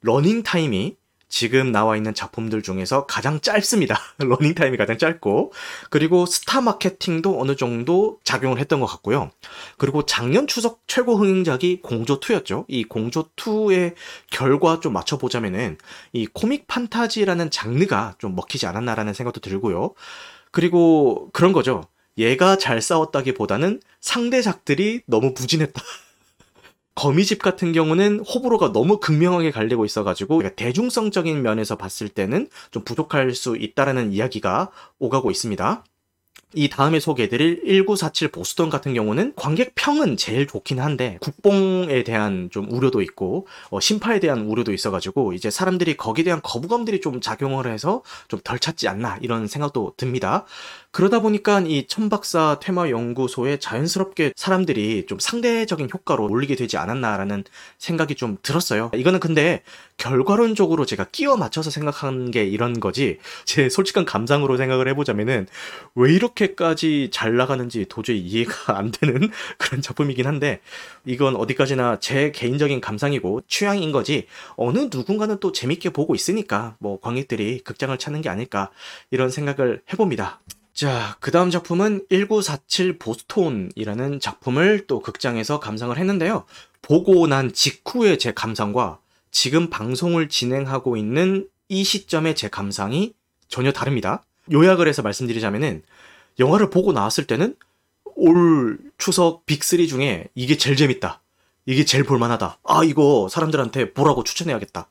[0.00, 0.96] 러닝 타임이
[1.34, 3.98] 지금 나와 있는 작품들 중에서 가장 짧습니다.
[4.18, 5.52] 러닝 타임이 가장 짧고
[5.90, 9.32] 그리고 스타 마케팅도 어느 정도 작용을 했던 것 같고요.
[9.76, 12.66] 그리고 작년 추석 최고 흥행작이 공조 2였죠.
[12.68, 13.94] 이 공조 2의
[14.30, 15.76] 결과 좀 맞춰 보자면은
[16.12, 19.94] 이 코믹 판타지라는 장르가 좀 먹히지 않았나라는 생각도 들고요.
[20.52, 21.82] 그리고 그런 거죠.
[22.16, 25.82] 얘가 잘 싸웠다기보다는 상대작들이 너무 부진했다.
[26.94, 33.56] 거미집 같은 경우는 호불호가 너무 극명하게 갈리고 있어가지고 대중성적인 면에서 봤을 때는 좀 부족할 수
[33.56, 35.84] 있다라는 이야기가 오가고 있습니다.
[36.54, 42.70] 이 다음에 소개해드릴 1947 보스턴 같은 경우는 관객 평은 제일 좋긴 한데 국뽕에 대한 좀
[42.70, 48.02] 우려도 있고 어, 심파에 대한 우려도 있어가지고 이제 사람들이 거기에 대한 거부감들이 좀 작용을 해서
[48.28, 50.44] 좀 덜 찾지 않나 이런 생각도 듭니다.
[50.90, 57.42] 그러다 보니까 이 천박사 테마 연구소에 자연스럽게 사람들이 좀 상대적인 효과로 몰리게 되지 않았나라는
[57.78, 58.92] 생각이 좀 들었어요.
[58.94, 59.62] 이거는 근데
[59.96, 65.48] 결과론적으로 제가 끼워 맞춰서 생각한 게 이런 거지 제 솔직한 감상으로 생각을 해보자면은
[65.96, 70.60] 왜 이렇게 까지 잘 나가는지 도저히 이해가 안 되는 그런 작품이긴 한데
[71.04, 74.26] 이건 어디까지나 제 개인적인 감상이고 취향인 거지
[74.56, 78.70] 어느 누군가는 또 재밌게 보고 있으니까 뭐 관객들이 극장을 찾는 게 아닐까
[79.10, 80.40] 이런 생각을 해봅니다.
[80.72, 86.44] 자, 그 다음 작품은 1947 보스톤이라는 작품을 또 극장에서 감상을 했는데요.
[86.82, 88.98] 보고 난 직후의 제 감상과
[89.30, 93.14] 지금 방송을 진행하고 있는 이 시점의 제 감상이
[93.48, 94.24] 전혀 다릅니다.
[94.52, 95.82] 요약을 해서 말씀드리자면은
[96.38, 97.56] 영화를 보고 나왔을 때는
[98.16, 101.22] 올 추석 빅3 중에 이게 제일 재밌다.
[101.66, 102.58] 이게 제일 볼만하다.
[102.64, 104.88] 아, 이거 사람들한테 보라고 추천해야겠다.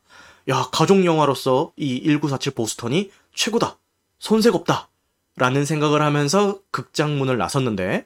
[0.49, 3.77] 야, 가족 영화로서 이 1947 보스턴이 최고다.
[4.19, 4.89] 손색 없다.
[5.35, 8.05] 라는 생각을 하면서 극장문을 나섰는데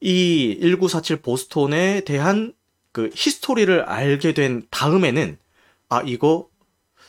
[0.00, 2.52] 이 1947 보스톤에 대한
[2.90, 5.38] 그 히스토리를 알게 된 다음에는
[5.88, 6.48] 아 이거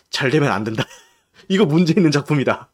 [0.09, 0.85] 잘 되면 안 된다.
[1.49, 2.69] 이거 문제 있는 작품이다.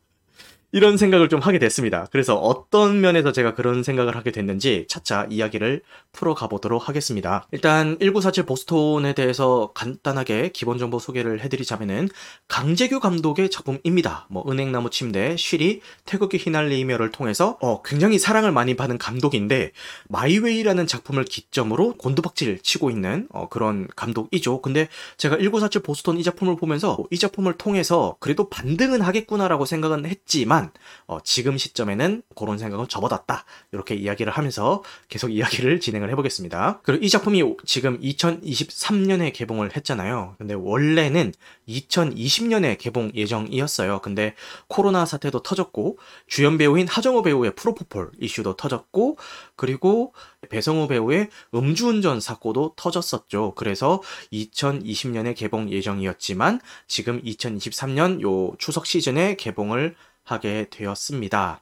[0.72, 2.06] 이런 생각을 좀 하게 됐습니다.
[2.12, 7.48] 그래서 어떤 면에서 제가 그런 생각을 하게 됐는지 차차 이야기를 풀어가 보도록 하겠습니다.
[7.52, 12.10] 일단 1947 보스톤에 대해서 간단하게 기본 정보 소개를 해드리자면은
[12.48, 14.28] 강재규 감독의 작품입니다.
[14.30, 19.72] 뭐 은행나무 침대, 쉬리, 태극기 휘날리며를 통해서 어, 굉장히 사랑을 많이 받은 감독인데
[20.10, 24.62] 마이웨이라는 작품을 기점으로 곤두박질 치고 있는 어, 그런 감독이죠.
[24.62, 30.59] 근데 제가 1947 보스톤 이 작품을 보면서 이 작품을 통해서 그래도 반등은 하겠구나라고 생각은 했지만
[30.60, 30.72] 하지만
[31.08, 33.46] 어, 지금 시점에는 그런 생각은 접어뒀다.
[33.72, 36.82] 이렇게 이야기를 하면서 계속 이야기를 진행을 해보겠습니다.
[36.84, 40.36] 그리고 이 작품이 지금 2023년에 개봉을 했잖아요.
[40.38, 41.34] 근데 원래는
[41.68, 44.02] 2020년에 개봉 예정이었어요.
[44.02, 44.36] 근데
[44.68, 49.18] 코로나 사태도 터졌고 주연 배우인 하정우 배우의 프로포폴 이슈도 터졌고
[49.56, 50.14] 그리고
[50.50, 53.54] 배성우 배우의 음주운전 사고도 터졌었죠.
[53.56, 61.62] 그래서 2020년에 개봉 예정이었지만 지금 2023년 요 추석 시즌에 개봉을 하게 되었습니다.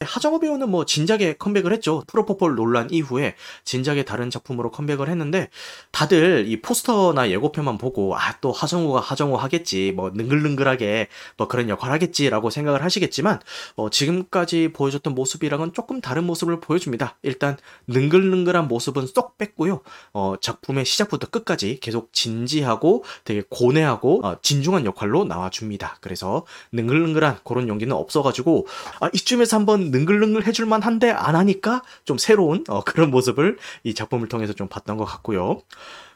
[0.00, 2.02] 하정우 배우는 뭐 진작에 컴백을 했죠.
[2.06, 5.48] 프로포폴 논란 이후에 진작에 다른 작품으로 컴백을 했는데
[5.90, 11.92] 다들 이 포스터나 예고편만 보고 아 또 하정우가 하정우 하겠지 뭐 능글능글하게 뭐 그런 역할
[11.92, 13.40] 하겠지라고 생각을 하시겠지만
[13.76, 17.16] 어 지금까지 보여줬던 모습이랑은 조금 다른 모습을 보여줍니다.
[17.22, 17.56] 일단
[17.86, 19.80] 능글능글한 모습은 쏙 뺐고요.
[20.12, 25.98] 어 작품의 시작부터 끝까지 계속 진지하고 되게 고뇌하고 어 진중한 역할로 나와줍니다.
[26.00, 28.66] 그래서 능글능글한 그런 연기는 없어가지고
[29.00, 34.28] 아 이쯤에서 한번 능글능글 해줄만 한데 안 하니까 좀 새로운 어, 그런 모습을 이 작품을
[34.28, 35.60] 통해서 좀 봤던 것 같고요.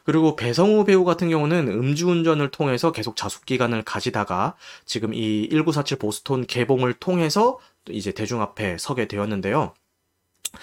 [0.03, 4.55] 그리고 배성우 배우 같은 경우는 음주운전을 통해서 계속 자숙 기간을 가지다가
[4.85, 9.73] 지금 이 1947 보스톤 개봉을 통해서 이제 대중 앞에 서게 되었는데요.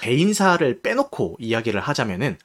[0.00, 2.36] 배인사를 빼놓고 이야기를 하자면은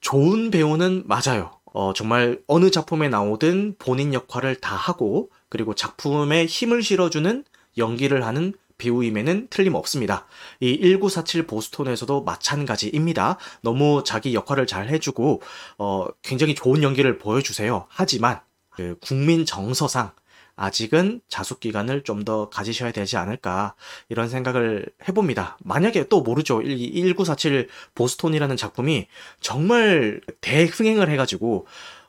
[0.00, 1.52] 좋은 배우는 맞아요.
[1.72, 7.44] 어, 정말 어느 작품에 나오든 본인 역할을 다 하고 그리고 작품에 힘을 실어주는
[7.78, 10.26] 연기를 하는 배우임에는 틀림없습니다.
[10.58, 13.36] 이 1947 보스톤에서도 마찬가지입니다.
[13.62, 15.42] 너무 자기 역할을 잘 해주고
[15.78, 17.86] 어, 굉장히 좋은 연기를 보여주세요.
[17.88, 18.40] 하지만
[18.70, 20.12] 그 국민 정서상
[20.56, 23.74] 아직은 자숙 기간을 좀 더 가지셔야 되지 않을까
[24.10, 25.56] 이런 생각을 해봅니다.
[25.64, 26.60] 만약에 또 모르죠.
[26.62, 29.06] 1947 보스톤이라는 작품이
[29.40, 31.66] 정말 대흥행을 해가지고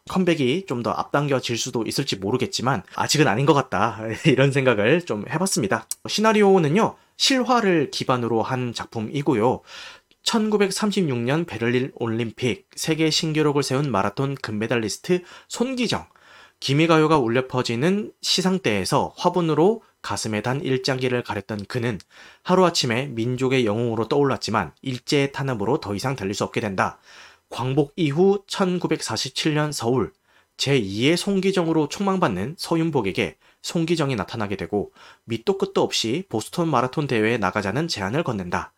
[0.10, 5.86] 컴백이 좀 더 앞당겨질 수도 있을지 모르겠지만 아직은 아닌 것 같다 이런 생각을 좀 해봤습니다.
[6.08, 9.62] 시나리오는요 실화를 기반으로 한 작품이고요.
[10.24, 16.08] 1936년 베를린 올림픽 세계 신기록을 세운 마라톤 금메달리스트 손기정
[16.60, 22.00] 기미가요가 울려 퍼지는 시상대에서 화분으로 가슴에 단 일장기를 가렸던 그는
[22.44, 27.00] 하루아침에 민족의 영웅으로 떠올랐지만 일제의 탄압으로 더 이상 달릴 수 없게 된다.
[27.52, 30.12] 광복 이후 1947년 서울
[30.58, 34.92] 제2의 송기정으로 촉망받는 서윤복에게 송기정이 나타나게 되고
[35.26, 38.74] 밑도 끝도 없이 보스턴 마라톤 대회에 나가자는 제안을 건넨다.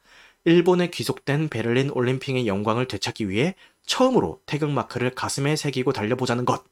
[0.46, 3.56] 일본에 귀속된 베를린 올림픽의 영광을 되찾기 위해
[3.86, 6.64] 처음으로 태극마크를 가슴에 새기고 달려보자는 것.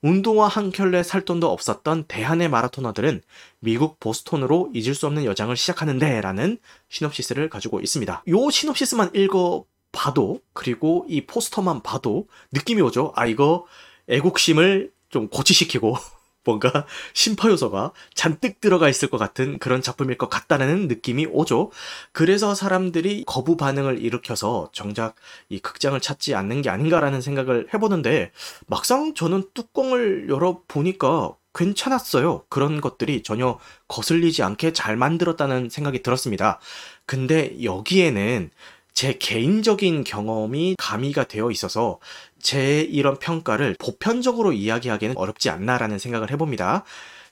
[0.00, 3.22] 운동화 한 켤레 살 돈도 없었던 대한의 마라토너들은
[3.60, 8.24] 미국 보스톤으로 잊을 수 없는 여정을 시작하는데 라는 시놉시스를 가지고 있습니다.
[8.28, 13.12] 요 시놉시스만 읽어 봐도 그리고 이 포스터만 봐도 느낌이 오죠.
[13.14, 13.66] 아 이거
[14.08, 15.96] 애국심을 좀 고치시키고
[16.44, 21.70] 뭔가 심파 요소가 잔뜩 들어가 있을 것 같은 그런 작품일 것 같다는 느낌이 오죠.
[22.10, 25.14] 그래서 사람들이 거부 반응을 일으켜서 정작
[25.48, 28.32] 이 극장을 찾지 않는 게 아닌가라는 생각을 해보는데
[28.66, 32.44] 막상 저는 뚜껑을 열어 보니까 괜찮았어요.
[32.48, 36.58] 그런 것들이 전혀 거슬리지 않게 잘 만들었다는 생각이 들었습니다.
[37.04, 38.50] 근데 여기에는
[38.94, 41.98] 제 개인적인 경험이 가미가 되어 있어서
[42.40, 46.84] 제 이런 평가를 보편적으로 이야기하기는 어렵지 않나라는 생각을 해봅니다.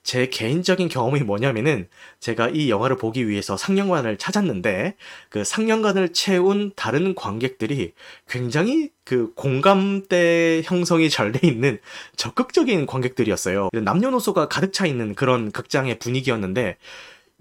[0.02, 1.86] 제 개인적인 경험이 뭐냐면은
[2.20, 4.96] 제가 이 영화를 보기 위해서 상영관을 찾았는데
[5.28, 7.92] 그 상영관을 채운 다른 관객들이
[8.26, 11.78] 굉장히 그 공감대 형성이 잘 돼 있는
[12.16, 13.68] 적극적인 관객들이었어요.
[13.74, 16.76] 남녀노소가 가득 차 있는 그런 극장의 분위기였는데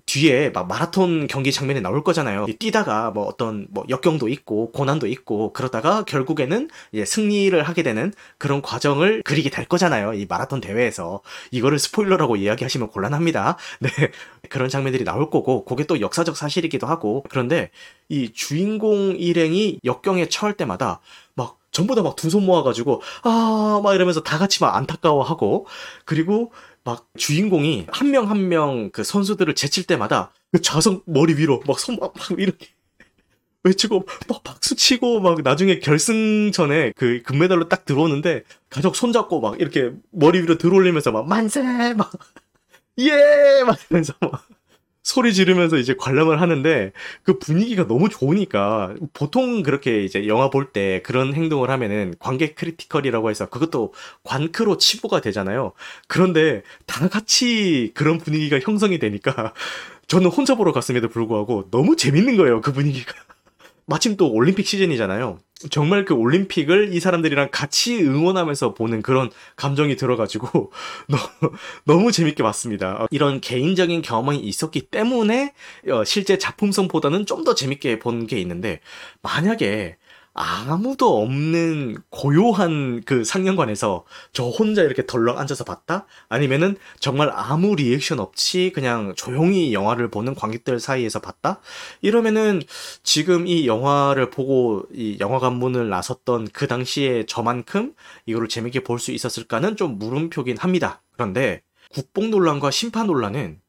[0.09, 2.47] 뒤에 막 마라톤 경기 장면이 나올 거잖아요.
[2.59, 8.63] 뛰다가 뭐 어떤 뭐 역경도 있고 고난도 있고 그러다가 결국에는 이제 승리를 하게 되는 그런
[8.63, 10.13] 과정을 그리게 될 거잖아요.
[10.15, 13.57] 이 마라톤 대회에서 이거를 스포일러라고 이야기하시면 곤란합니다.
[13.81, 13.89] 네
[14.49, 17.69] 그런 장면들이 나올 거고 그게 또 역사적 사실이기도 하고 그런데
[18.09, 21.01] 이 주인공 일행이 역경에 처할 때마다
[21.35, 25.67] 막 전부 다 막 두 손 모아가지고 아 막 이러면서 다 같이 막 안타까워하고
[26.05, 26.51] 그리고
[26.89, 32.13] 막 주인공이 한 명 한 명 그 선수들을 제칠 때마다 그 좌석 머리 위로 막손막
[32.37, 32.67] 이렇게
[33.63, 39.91] 외치고 막 박수 치고 막 나중에 결승전에 그 금메달로 딱 들어오는데 가족 손잡고 막 이렇게
[40.11, 42.11] 머리 위로 들어올리면서 막 만세 막
[42.99, 43.63] 예!
[43.65, 44.47] 막 이러면서 막
[45.09, 46.91] 소리 지르면서 이제 관람을 하는데
[47.23, 53.31] 그 분위기가 너무 좋으니까 보통 그렇게 이제 영화 볼 때 그런 행동을 하면은 관객 크리티컬이라고
[53.31, 53.93] 해서 그것도
[54.23, 55.73] 관크로 치부가 되잖아요.
[56.07, 59.53] 그런데 다 같이 그런 분위기가 형성이 되니까
[60.07, 62.61] 저는 혼자 보러 갔음에도 불구하고 너무 재밌는 거예요.
[62.61, 63.13] 그 분위기가.
[63.87, 65.39] 마침 또 올림픽 시즌이잖아요.
[65.69, 70.71] 정말 그 올림픽을 이 사람들이랑 같이 응원하면서 보는 그런 감정이 들어가지고
[71.09, 73.05] 너무, 너무 재밌게 봤습니다.
[73.11, 75.53] 이런 개인적인 경험이 있었기 때문에
[75.89, 78.79] 어, 실제 작품성보다는 좀 더 재밌게 본 게 있는데
[79.21, 79.95] 만약에
[80.41, 86.05] 아무도 없는 고요한 그 상영관에서 저 혼자 이렇게 덜렁 앉아서 봤다?
[86.29, 91.59] 아니면은 정말 아무 리액션 없이 그냥 조용히 영화를 보는 관객들 사이에서 봤다?
[92.01, 92.61] 이러면은
[93.03, 97.93] 지금 이 영화를 보고 이 영화관 문을 나섰던 그 당시에 저만큼
[98.25, 101.01] 이거를 재밌게 볼 수 있었을까는 좀 물음표긴 합니다.
[101.13, 103.59] 그런데 국뽕 논란과 심판 논란은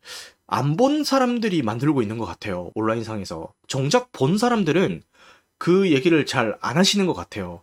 [0.47, 2.71] 안 본 사람들이 만들고 있는 것 같아요.
[2.75, 3.53] 온라인상에서.
[3.69, 5.03] 정작 본 사람들은
[5.61, 7.63] 그 얘기를 잘 안 하시는 것 같아요.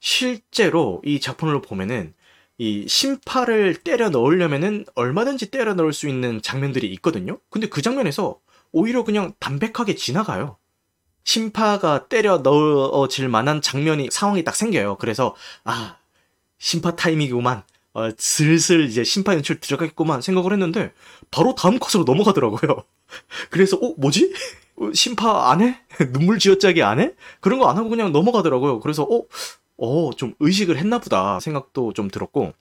[0.00, 2.14] 실제로 이 작품을 보면은
[2.58, 7.38] 이 심파를 때려 넣으려면은 얼마든지 때려 넣을 수 있는 장면들이 있거든요.
[7.50, 8.38] 근데 그 장면에서
[8.72, 10.58] 오히려 그냥 담백하게 지나가요.
[11.24, 14.98] 심파가 때려 넣어질 만한 장면이 상황이 딱 생겨요.
[14.98, 15.96] 그래서 아
[16.58, 17.64] 심파 타임이구만.
[17.94, 20.92] 어, 슬슬 이제 심파 연출 들어가겠구만 생각을 했는데
[21.30, 22.84] 바로 다음 컷으로 넘어가더라고요.
[23.50, 24.32] 그래서 어 뭐지?
[24.76, 25.78] 어, 심파 안 해?
[26.12, 27.12] 눈물 지어짜기 안 해?
[27.40, 28.80] 그런 거 안 하고 그냥 넘어가더라고요.
[28.80, 29.22] 그래서 어,
[29.78, 32.52] 어, 좀 의식을 했나 보다 생각도 좀 들었고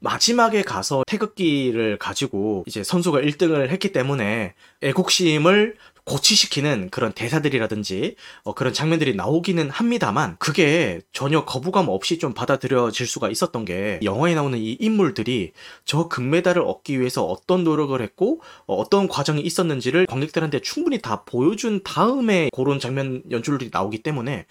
[0.00, 5.76] 마지막에 가서 태극기를 가지고 이제 선수가 1등을 했기 때문에 애국심을
[6.10, 13.30] 고치시키는 그런 대사들이라든지 어, 그런 장면들이 나오기는 합니다만 그게 전혀 거부감 없이 좀 받아들여질 수가
[13.30, 15.52] 있었던 게 영화에 나오는 이 인물들이
[15.84, 21.82] 저 금메달을 얻기 위해서 어떤 노력을 했고 어, 떤 과정이 있었는지를 관객들한테 충분히 다 보여준
[21.84, 24.46] 다음에 그런 장면 연출들이 나오기 때문에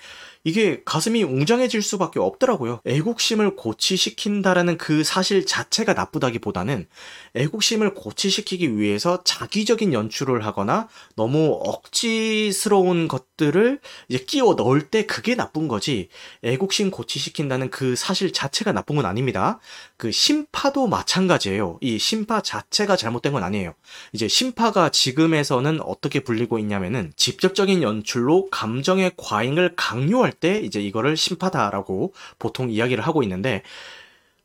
[0.46, 2.80] 이게 가슴이 웅장해질 수밖에 없더라고요.
[2.86, 6.88] 애국심을 고치시킨다라는 그 사실 자체가 나쁘다기보다는
[7.36, 15.68] 애국심을 고치시키기 위해서 자기적인 연출을 하거나 너무 억지스러운 것들을 이제 끼워 넣을 때 그게 나쁜
[15.68, 16.10] 거지
[16.44, 19.60] 애국심 고치시킨다는 그 사실 자체가 나쁜 건 아닙니다.
[19.98, 21.78] 그 심파도 마찬가지예요.
[21.82, 23.74] 이 심파 자체가 잘못된 건 아니에요.
[24.14, 32.14] 이제 심파가 지금에서는 어떻게 불리고 있냐면은 직접적인 연출로 감정의 과잉을 강요할 때 이제 이거를 심파다라고
[32.38, 33.64] 보통 이야기를 하고 있는데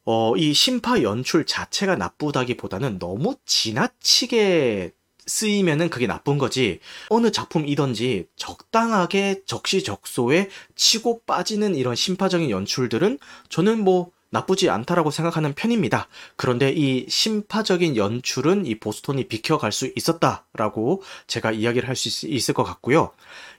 [0.04, 4.92] 어, 이 심파 연출 자체가 나쁘다기보다는 너무 지나치게
[5.26, 6.80] 쓰이면은 그게 나쁜 거지.
[7.08, 13.18] 어느 작품이든지 적당하게 적시적소에 치고 빠지는 이런 심파적인 연출들은
[13.48, 16.08] 저는 뭐 나쁘지 않다라고 생각하는 편입니다.
[16.36, 22.64] 그런데 이 심파적인 연출은 이 보스톤이 비켜갈 수 있었다라고 제가 이야기를 할 수 있을 것
[22.64, 23.12] 같고요.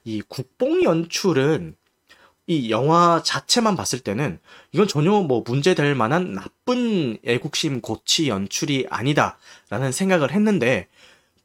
[0.04, 1.78] 이 국뽕 연출은
[2.48, 4.40] 이 영화 자체만 봤을 때는
[4.72, 10.88] 이건 전혀 뭐 문제될 만한 나쁜 애국심 고치 연출이 아니다라는 생각을 했는데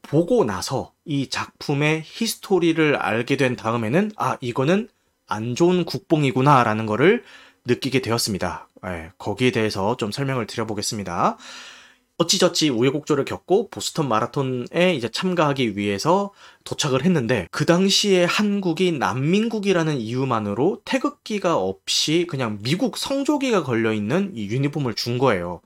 [0.02, 4.88] 보고 나서 이 작품의 히스토리를 알게 된 다음에는 아 이거는
[5.26, 7.22] 안 좋은 국뽕이구나라는 거를
[7.64, 8.68] 느끼게 되었습니다.
[8.82, 11.36] 네, 거기에 대해서 좀 설명을 드려보겠습니다.
[12.20, 16.32] 어찌저찌 우여곡절을 겪고 보스턴 마라톤에 이제 참가하기 위해서
[16.64, 24.48] 도착을 했는데 그 당시에 한국이 난민국이라는 이유만으로 태극기가 없이 그냥 미국 성조기가 걸려 있는 이
[24.48, 25.62] 유니폼을 준 거예요.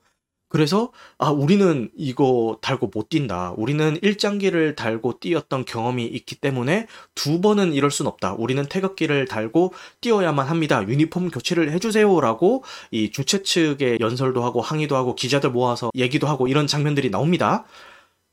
[0.55, 3.53] 그래서 아 우리는 이거 달고 못 뛴다.
[3.57, 8.35] 우리는 일장기를 달고 뛰었던 경험이 있기 때문에 두 번은 이럴 순 없다.
[8.35, 10.81] 우리는 태극기를 달고 뛰어야만 합니다.
[10.87, 16.67] 유니폼 교체를 해주세요라고 이 주최 측에 연설도 하고 항의도 하고 기자들 모아서 얘기도 하고 이런
[16.67, 17.65] 장면들이 나옵니다.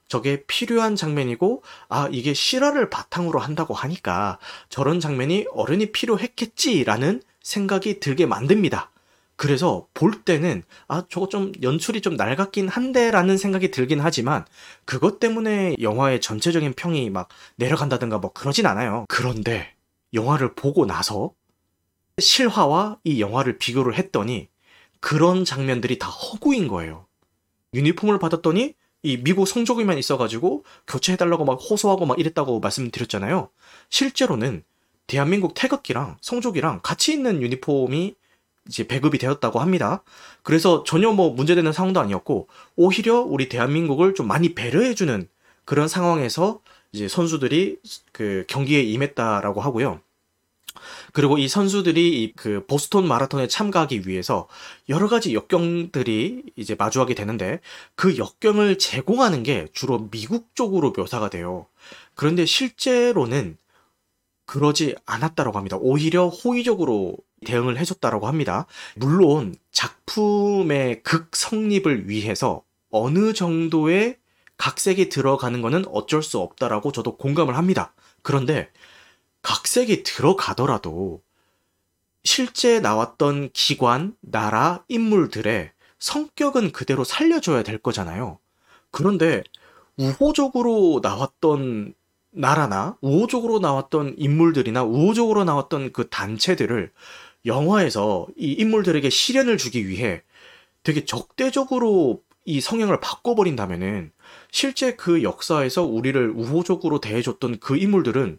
[0.07, 8.27] 저게 필요한 장면이고 아 이게 실화를 바탕으로 한다고 하니까 저런 장면이 어른이 필요했겠지라는 생각이 들게
[8.27, 8.93] 만듭니다.
[9.43, 14.45] 그래서 볼 때는 아 저거 좀 연출이 좀 낡았긴 한데라는 생각이 들긴 하지만
[14.85, 19.05] 그것 때문에 영화의 전체적인 평이 막 내려간다든가 뭐 그러진 않아요.
[19.09, 19.75] 그런데
[20.15, 21.33] 영화를 보고 나서
[22.19, 24.49] 실화와 이 영화를 비교를 했더니
[25.01, 27.09] 그런 장면들이 다 허구인 거예요.
[27.75, 33.51] 유니폼을 받았더니 이 미국 성적이만 있어가지고 교체해달라고 막 호소하고 막 이랬다고 말씀드렸잖아요.
[33.91, 34.63] 실제로는
[35.09, 38.15] 대한민국 태극기랑 성적이랑 같이 있는 유니폼이
[38.69, 40.03] 이제 배급이 되었다고 합니다.
[40.43, 45.29] 그래서 전혀 뭐 문제되는 상황도 아니었고 오히려 우리 대한민국을 좀 많이 배려해주는
[45.65, 46.61] 그런 상황에서
[46.93, 47.79] 이제 선수들이
[48.13, 50.01] 그 경기에 임했다라고 하고요.
[51.13, 54.49] 그리고 이 선수들이 그 보스톤 마라톤에 참가하기 위해서
[54.89, 57.61] 여러 가지 역경들이 이제 마주하게 되는데
[57.95, 61.67] 그 역경을 제공하는 게 주로 미국 쪽으로 묘사가 돼요.
[62.15, 63.59] 그런데 실제로는
[64.47, 65.77] 그러지 않았다고 합니다.
[65.81, 68.67] 오히려 호의적으로 대응을 해줬다라고 합니다.
[68.97, 74.19] 물론 작품의 극 성립을 위해서 어느 정도의
[74.57, 77.95] 각색이 들어가는 것은 어쩔 수 없다라고 저도 공감을 합니다.
[78.23, 78.71] 그런데
[79.43, 81.21] 각색이 들어가더라도
[82.25, 88.39] 실제 나왔던 기관, 나라, 인물들의 성격은 그대로 살려줘야 될 거잖아요.
[88.91, 89.43] 그런데
[89.97, 91.95] 우호적으로 나왔던
[92.31, 96.93] 나라나 우호적으로 나왔던 인물들이나 우호적으로 나왔던 그 단체들을
[97.47, 100.23] 영화에서 이 인물들에게 시련을 주기 위해
[100.83, 104.13] 되게 적대적으로 이 성향을 바꿔버린다면은
[104.51, 108.39] 실제 그 역사에서 우리를 우호적으로 대해줬던 그 인물들은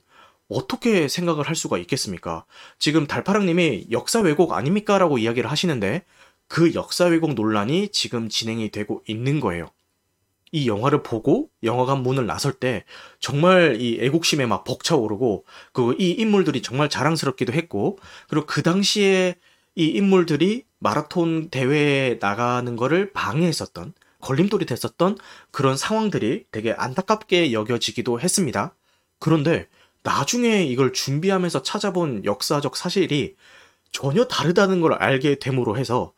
[0.50, 2.46] 어떻게 생각을 할 수가 있겠습니까?
[2.78, 4.98] 지금 달파랑님이 역사 왜곡 아닙니까?
[4.98, 6.04] 라고 이야기를 하시는데
[6.48, 9.70] 그 역사 왜곡 논란이 지금 진행이 되고 있는 거예요.
[10.54, 12.86] 이 영화를 보고 영화관 문을 나설 때
[13.20, 17.98] 정말 이 애국심에 막 벅차오르고 그 이 인물들이 정말 자랑스럽기도 했고
[18.30, 19.36] 그리고 그 당시에
[19.76, 25.18] 이 인물들이 마라톤 대회에 나가는 거를 방해했었던 걸림돌이 됐었던
[25.52, 28.76] 그런 상황들이 되게 안타깝게 여겨지기도 했습니다.
[29.20, 29.68] 그런데
[30.04, 33.36] 나중에 이걸 준비하면서 찾아본 역사적 사실이
[33.92, 36.14] 전혀 다르다는 걸 알게 됨으로 해서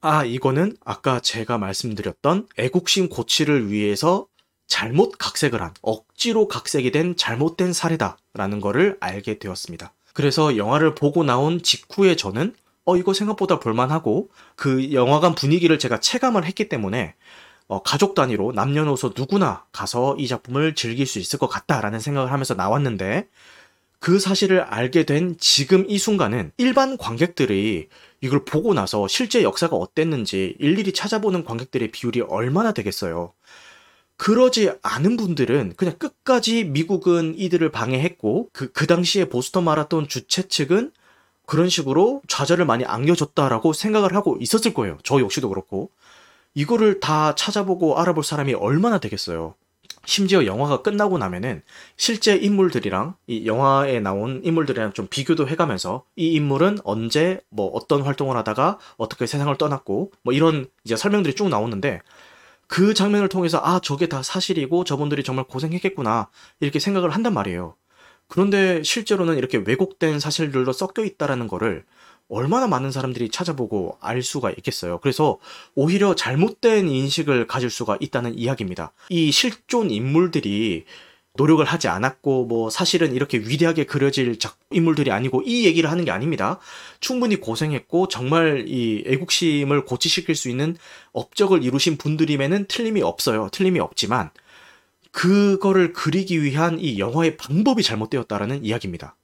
[0.00, 4.26] 아, 이거는 아까 제가 말씀드렸던 애국심 고치를 위해서
[4.66, 9.92] 잘못 각색을 한, 억지로 각색이 된 잘못된 사례다라는 거를 알게 되었습니다.
[10.12, 16.44] 그래서 영화를 보고 나온 직후에 저는 어, 이거 생각보다 볼만하고 그 영화관 분위기를 제가 체감을
[16.44, 17.14] 했기 때문에
[17.68, 22.54] 어, 가족 단위로 남녀노소 누구나 가서 이 작품을 즐길 수 있을 것 같다라는 생각을 하면서
[22.54, 23.28] 나왔는데
[23.98, 27.88] 그 사실을 알게 된 지금 이 순간은 일반 관객들이
[28.20, 33.32] 이걸 보고 나서 실제 역사가 어땠는지 일일이 찾아보는 관객들의 비율이 얼마나 되겠어요.
[34.16, 40.92] 그러지 않은 분들은 그냥 끝까지 미국은 이들을 방해했고 그, 그 당시에 보스턴 마라톤 주최 측은
[41.44, 44.98] 그런 식으로 좌절을 많이 안겨줬다라고 생각을 하고 있었을 거예요.
[45.04, 45.90] 저 역시도 그렇고.
[46.54, 49.54] 이거를 다 찾아보고 알아볼 사람이 얼마나 되겠어요.
[50.06, 51.62] 심지어 영화가 끝나고 나면은
[51.96, 58.36] 실제 인물들이랑 이 영화에 나온 인물들이랑 좀 비교도 해가면서 이 인물은 언제 뭐 어떤 활동을
[58.36, 62.00] 하다가 어떻게 세상을 떠났고 뭐 이런 이제 설명들이 쭉 나오는데
[62.68, 66.28] 그 장면을 통해서 아 저게 다 사실이고 저분들이 정말 고생했겠구나
[66.60, 67.74] 이렇게 생각을 한단 말이에요.
[68.28, 71.84] 그런데 실제로는 이렇게 왜곡된 사실들로 섞여 있다라는 거를
[72.28, 74.98] 얼마나 많은 사람들이 찾아보고 알 수가 있겠어요.
[75.00, 75.38] 그래서
[75.74, 78.92] 오히려 잘못된 인식을 가질 수가 있다는 이야기입니다.
[79.10, 80.84] 이 실존 인물들이
[81.36, 84.38] 노력을 하지 않았고 뭐 사실은 이렇게 위대하게 그려질
[84.70, 86.58] 인물들이 아니고 이 얘기를 하는 게 아닙니다.
[86.98, 90.76] 충분히 고생했고 정말 이 애국심을 고치시킬 수 있는
[91.12, 93.48] 업적을 이루신 분들임에는 틀림이 없어요.
[93.52, 94.30] 틀림이 없지만
[95.12, 99.16] 그거를 그리기 위한 이 영화의 방법이 잘못되었다라는 이야기입니다.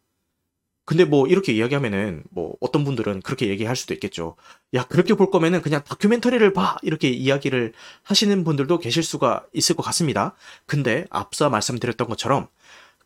[0.85, 4.37] 근데 뭐 이렇게 이야기하면은 뭐 어떤 분들은 그렇게 얘기할 수도 있겠죠.
[4.75, 6.77] 야, 그렇게 볼 거면은 그냥 다큐멘터리를 봐!
[6.83, 7.73] 이렇게 이야기를
[8.03, 10.35] 하시는 분들도 계실 수가 있을 것 같습니다.
[10.67, 12.49] 근데 앞서 말씀드렸던 것처럼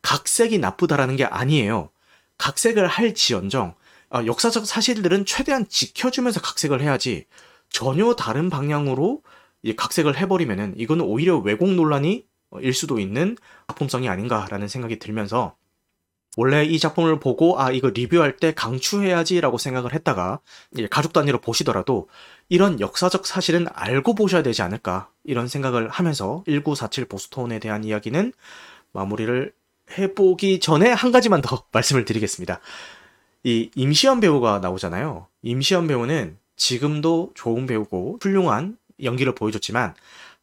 [0.03, 1.91] 각색이 나쁘다라는 게 아니에요.
[2.39, 3.75] 각색을 할지언정
[4.11, 7.27] 어, 역사적 사실들은 최대한 지켜주면서 각색을 해야지
[7.69, 9.23] 전혀 다른 방향으로
[9.77, 12.25] 각색을 해버리면은 이거는 오히려 왜곡 논란이
[12.61, 15.57] 일 수도 있는 작품성이 아닌가라는 생각이 들면서
[16.37, 20.41] 원래 이 작품을 보고 아 이거 리뷰할 때 강추해야지라고 생각을 했다가
[20.91, 22.09] 가족 단위로 보시더라도
[22.51, 28.33] 이런 역사적 사실은 알고 보셔야 되지 않을까 이런 생각을 하면서 1947 보스톤에 대한 이야기는
[28.93, 29.53] 마무리를
[29.99, 32.61] 해보기 전에 한 가지만 더 말씀을 드리겠습니다.
[33.45, 35.29] 이 임시연 배우가 나오잖아요.
[35.43, 39.95] 임시연 배우는 지금도 좋은 배우고 훌륭한 연기를 보여줬지만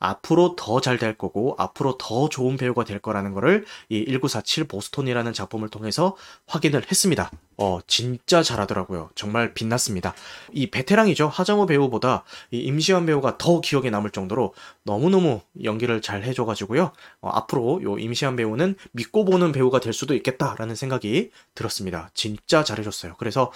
[0.04, 5.34] 앞으로 더 잘 될 거고 앞으로 더 좋은 배우가 될 거라는 거를 이 1947 보스톤이라는
[5.34, 7.32] 작품을 통해서 확인을 했습니다.
[7.58, 9.10] 어, 진짜 잘하더라고요.
[9.16, 10.14] 정말 빛났습니다.
[10.52, 11.28] 이 베테랑이죠.
[11.30, 16.92] 하정우 배우보다 이 임시완 배우가 더 기억에 남을 정도로 너무너무 연기를 잘 해줘가지고요.
[17.22, 22.10] 어, 앞으로 요 임시완 배우는 믿고 보는 배우가 될 수도 있겠다라는 생각이 들었습니다.
[22.14, 23.16] 진짜 잘해줬어요.
[23.18, 23.52] 그래서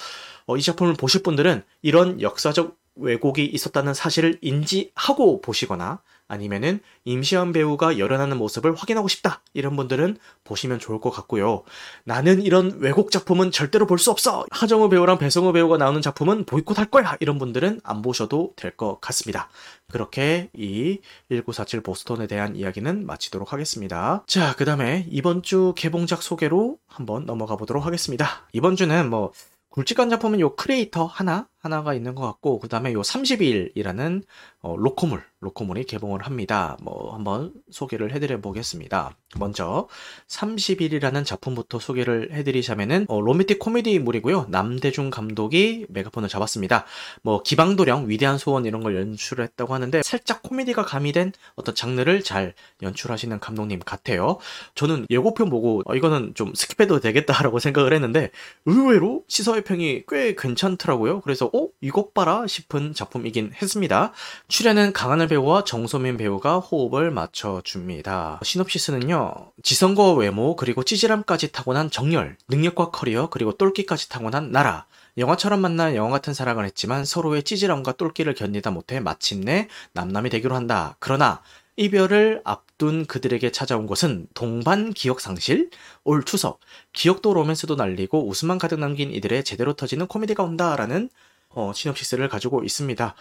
[0.45, 7.97] 어, 이 작품을 보실 분들은 이런 역사적 왜곡이 있었다는 사실을 인지하고 보시거나 아니면은 임시완 배우가
[7.97, 11.63] 열연하는 모습을 확인하고 싶다 이런 분들은 보시면 좋을 것 같고요.
[12.03, 14.45] 나는 이런 왜곡 작품은 절대로 볼 수 없어.
[14.51, 17.17] 하정우 배우랑 배성우 배우가 나오는 작품은 보이콧할 거야.
[17.19, 19.49] 이런 분들은 안 보셔도 될 것 같습니다.
[19.91, 20.99] 그렇게 이
[21.29, 24.23] 1947 보스턴에 대한 이야기는 마치도록 하겠습니다.
[24.27, 28.47] 자, 그 다음에 이번 주 개봉작 소개로 한번 넘어가 보도록 하겠습니다.
[28.53, 29.31] 이번 주는 뭐
[29.69, 34.23] 굵직한 작품은 요 크리에이터 하나 하나가 있는 것 같고 그 다음에 요 30일이라는
[34.61, 36.77] 어, 로코물 로코물이 개봉을 합니다.
[36.81, 39.15] 뭐 한번 소개를 해드려 보겠습니다.
[39.37, 39.87] 먼저
[40.27, 44.47] 30일이라는 작품부터 소개를 해드리자면은 어, 로맨틱 코미디물이고요.
[44.49, 46.85] 남대중 감독이 메가폰을 잡았습니다.
[47.21, 52.55] 뭐 기방도령 위대한 소원 이런 걸 연출을 했다고 하는데 살짝 코미디가 가미된 어떤 장르를 잘
[52.81, 54.39] 연출하시는 감독님 같아요.
[54.73, 58.31] 저는 예고편 보고 어, 이거는 좀 스킵해도 되겠다라고 생각을 했는데
[58.65, 61.21] 의외로 시사회 평이 꽤 괜찮더라고요.
[61.21, 61.69] 그래서 어?
[61.81, 64.13] 이것 봐라 싶은 작품이긴 했습니다.
[64.47, 68.39] 출연은 강하늘 배우와 정소민 배우가 호흡을 맞춰줍니다.
[68.43, 74.85] 시놉시스는요, 지성과 외모, 그리고 찌질함까지 타고난 정열, 능력과 커리어, 그리고 똘끼까지 타고난 나라,
[75.17, 80.95] 영화처럼 만난 영화 같은 사랑을 했지만 서로의 찌질함과 똘끼를 견디다 못해 마침내 남남이 되기로 한다.
[80.99, 81.41] 그러나
[81.75, 85.69] 이별을 앞둔 그들에게 찾아온 것은 동반 기억 상실,
[86.03, 86.59] 올 추석,
[86.91, 91.09] 기억도 로맨스도 날리고 웃음만 가득 남긴 이들의 제대로 터지는 코미디가 온다라는
[91.57, 93.15] 어, 시놉시스를 가지고 있습니다.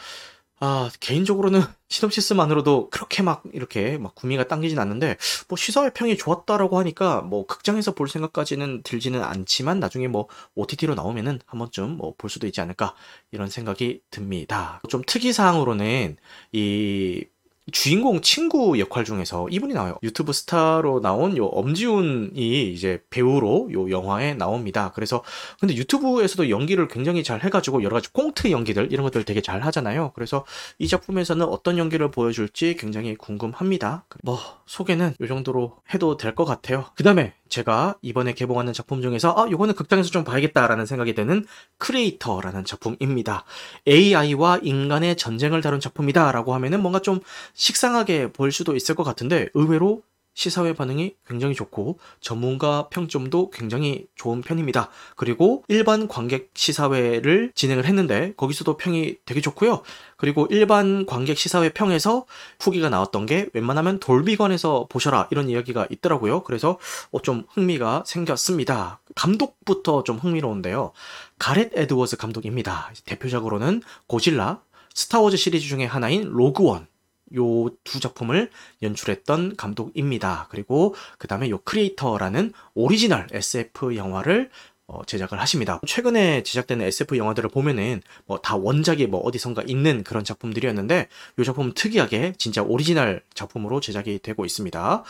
[0.58, 5.16] 아, 개인적으로는 시놉시스만으로도 그렇게 막 이렇게 막 구미가 당기진 않는데
[5.48, 11.40] 뭐 시사회 평이 좋았다라고 하니까 뭐 극장에서 볼 생각까지는 들지는 않지만 나중에 뭐 OTT로 나오면은
[11.46, 12.94] 한 번쯤 뭐 볼 수도 있지 않을까
[13.32, 14.80] 이런 생각이 듭니다.
[14.88, 16.16] 좀 특이 사항으로는
[16.52, 17.24] 이
[17.72, 19.98] 주인공 친구 역할 중에서 이분이 나와요.
[20.04, 24.92] 유튜브 스타로 나온 요 엄지훈이 이제 배우로 요 영화에 나옵니다.
[24.94, 25.24] 그래서
[25.58, 30.12] 근데 유튜브에서도 연기를 굉장히 잘 해가지고 여러 가지 꽁트 연기들 이런 것들 되게 잘 하잖아요.
[30.14, 30.44] 그래서
[30.78, 34.04] 이 작품에서는 어떤 연기를 보여줄지 굉장히 궁금합니다.
[34.22, 36.84] 뭐 소개는 요 정도로 해도 될 것 같아요.
[36.94, 41.46] 그 다음에 제가 이번에 개봉하는 작품 중에서 아, 요거는 극장에서 좀 봐야겠다라는 생각이 드는
[41.78, 43.44] 크리에이터라는 작품입니다.
[43.88, 47.20] AI와 인간의 전쟁을 다룬 작품이다라고 하면은 뭔가 좀
[47.66, 50.02] 식상하게 보일 수도 있을 것 같은데 의외로
[50.34, 54.90] 시사회 반응이 굉장히 좋고 전문가 평점도 굉장히 좋은 편입니다.
[55.16, 59.82] 그리고 일반 관객 시사회를 진행을 했는데 거기서도 평이 되게 좋고요.
[60.16, 62.26] 그리고 일반 관객 시사회 평에서
[62.60, 66.44] 후기가 나왔던 게 웬만하면 돌비관에서 보셔라 이런 이야기가 있더라고요.
[66.44, 66.78] 그래서
[67.10, 69.00] 어, 좀 흥미가 생겼습니다.
[69.16, 70.92] 감독부터 좀 흥미로운데요.
[71.38, 72.92] 가렛 에드워즈 감독입니다.
[73.06, 74.60] 대표적으로는 고질라,
[74.94, 76.86] 스타워즈 시리즈 중에 하나인 로그원
[77.34, 78.50] 요 두 작품을
[78.82, 80.46] 연출했던 감독입니다.
[80.50, 84.50] 그리고 그 다음에 요 크리에이터라는 오리지널 SF 영화를
[84.88, 85.80] 어, 제작을 하십니다.
[85.84, 91.08] 최근에 제작되는 SF 영화들을 보면은 뭐 다 원작이 뭐 어디선가 있는 그런 작품들이었는데
[91.38, 95.02] 이 작품은 특이하게 진짜 오리지널 작품으로 제작이 되고 있습니다.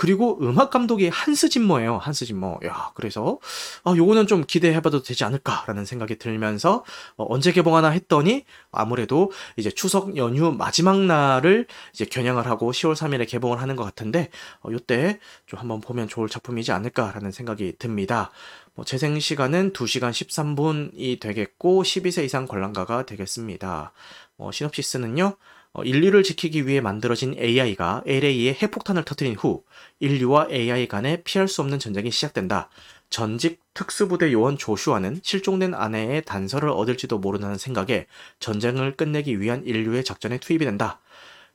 [0.00, 1.98] 그리고 음악 감독이 한스 짐머예요.
[1.98, 2.60] 한스 짐머.
[2.64, 3.38] 야, 그래서
[3.84, 6.84] 아, 요거는 좀 기대해 봐도 되지 않을까라는 생각이 들면서
[7.18, 13.28] 어, 언제 개봉하나 했더니 아무래도 이제 추석 연휴 마지막 날을 이제 겨냥을 하고 10월 3일에
[13.28, 14.30] 개봉을 하는 것 같은데
[14.62, 18.30] 어, 요때 좀 한번 보면 좋을 작품이지 않을까라는 생각이 듭니다.
[18.74, 23.92] 뭐 재생 시간은 2시간 13분이 되겠고 12세 이상 관람가가 되겠습니다.
[24.38, 25.36] 어, 시놉시스는요.
[25.72, 29.62] 어, 인류를 지키기 위해 만들어진 AI가 LA에 핵폭탄을 터뜨린 후
[30.00, 32.68] 인류와 AI 간에 피할 수 없는 전쟁이 시작된다.
[33.08, 38.06] 전직 특수부대 요원 조슈아는 실종된 아내의 단서를 얻을지도 모른다는 생각에
[38.40, 41.00] 전쟁을 끝내기 위한 인류의 작전에 투입이 된다.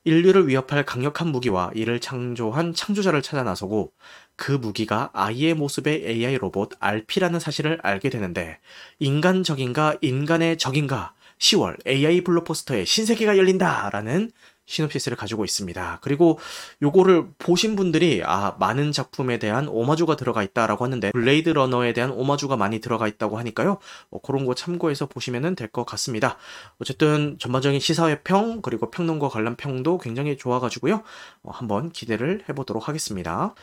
[0.06, 3.92] 인류를 위협할 강력한 무기와 이를 창조한 창조자를 찾아 나서고
[4.36, 8.60] 그 무기가 아이의 모습의 AI 로봇 RP라는 사실을 알게 되는데
[9.00, 14.32] 인간 적인가 인간의 적인가 10월 AI 블록포스터에 신세계가 열린다라는
[14.66, 16.00] 시놉시스를 가지고 있습니다.
[16.02, 16.40] 그리고
[16.82, 22.58] 요거를 보신 분들이 아 많은 작품에 대한 오마주가 들어가 있다라고 하는데 블레이드 러너에 대한 오마주가
[22.58, 23.78] 많이 들어가 있다고 하니까요.
[24.10, 26.38] 뭐 그런 거 참고해서 보시면 될 것 같습니다.
[26.80, 31.04] 어쨌든 전반적인 시사회 평 그리고 평론과 관람 평도 굉장히 좋아가지고요.
[31.44, 33.54] 어, 한번 기대를 해보도록 하겠습니다.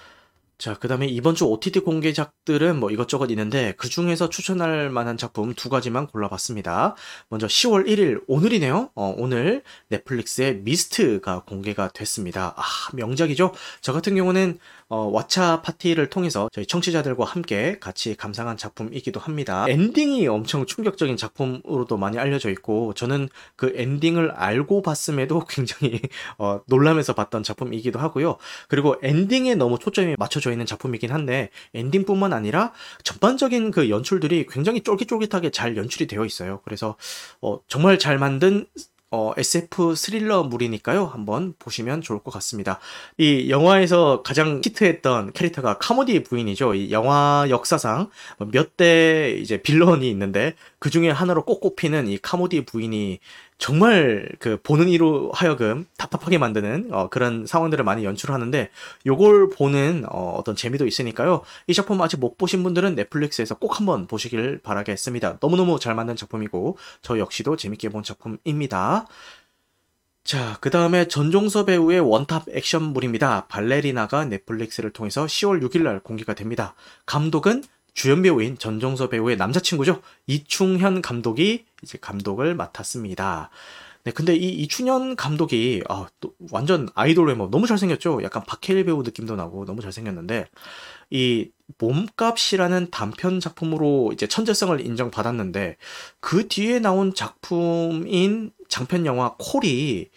[0.62, 5.54] 자, 그 다음에 이번 주 OTT 공개작들은 뭐 이것저것 있는데 그 중에서 추천할 만한 작품
[5.54, 6.94] 두 가지만 골라봤습니다.
[7.30, 8.90] 먼저 10월 1일, 오늘이네요.
[8.94, 12.54] 어, 오늘 넷플릭스의 미스트가 공개가 됐습니다.
[12.56, 13.52] 아, 명작이죠?
[13.80, 14.60] 저 같은 경우는
[14.94, 19.64] 어, 왓챠 파티를 통해서 저희 청취자들과 함께 같이 감상한 작품이기도 합니다.
[19.66, 26.02] 엔딩이 엄청 충격적인 작품으로도 많이 알려져 있고 저는 그 엔딩을 알고 봤음에도 굉장히
[26.36, 28.36] 어, 놀라면서 봤던 작품이기도 하고요.
[28.68, 35.52] 그리고 엔딩에 너무 초점이 맞춰져 있는 작품이긴 한데 엔딩뿐만 아니라 전반적인 그 연출들이 굉장히 쫄깃쫄깃하게
[35.52, 36.60] 잘 연출이 되어 있어요.
[36.66, 36.96] 그래서
[37.40, 38.66] 어, 정말 잘 만든
[39.14, 41.04] 어, SF 스릴러물이니까요.
[41.04, 42.80] 한번 보시면 좋을 것 같습니다.
[43.18, 46.74] 이 영화에서 가장 히트했던 캐릭터가 카모디 부인이죠.
[46.74, 48.08] 이 영화 역사상
[48.52, 53.20] 몇 대 이제 빌런이 있는데 그 중에 하나로 꼭 꼽히는 이 카모디 부인이
[53.62, 58.70] 정말 그 보는 이로 하여금 답답하게 만드는 어, 그런 상황들을 많이 연출하는데
[59.06, 61.42] 요걸 보는 어, 어떤 재미도 있으니까요.
[61.68, 65.38] 이 작품 아직 못 보신 분들은 넷플릭스에서 꼭 한번 보시길 바라겠습니다.
[65.40, 69.06] 너무너무 잘 만든 작품이고 저 역시도 재밌게 본 작품입니다.
[70.24, 73.46] 자, 그 다음에 전종서 배우의 원탑 액션물입니다.
[73.46, 76.74] 발레리나가 넷플릭스를 통해서 10월 6일날 공개가 됩니다.
[77.06, 77.62] 감독은
[77.94, 80.00] 주연 배우인 전종서 배우의 남자친구죠.
[80.26, 83.50] 이충현 감독이 이제 감독을 맡았습니다.
[84.04, 88.22] 네, 근데 이 이충현 감독이 아, 또 완전 아이돌 외모 너무 잘생겼죠.
[88.24, 90.46] 약간 박해일 배우 느낌도 나고 너무 잘생겼는데
[91.10, 95.76] 이 몸값이라는 단편 작품으로 이제 천재성을 인정받았는데
[96.18, 100.10] 그 뒤에 나온 작품인 장편 영화 콜이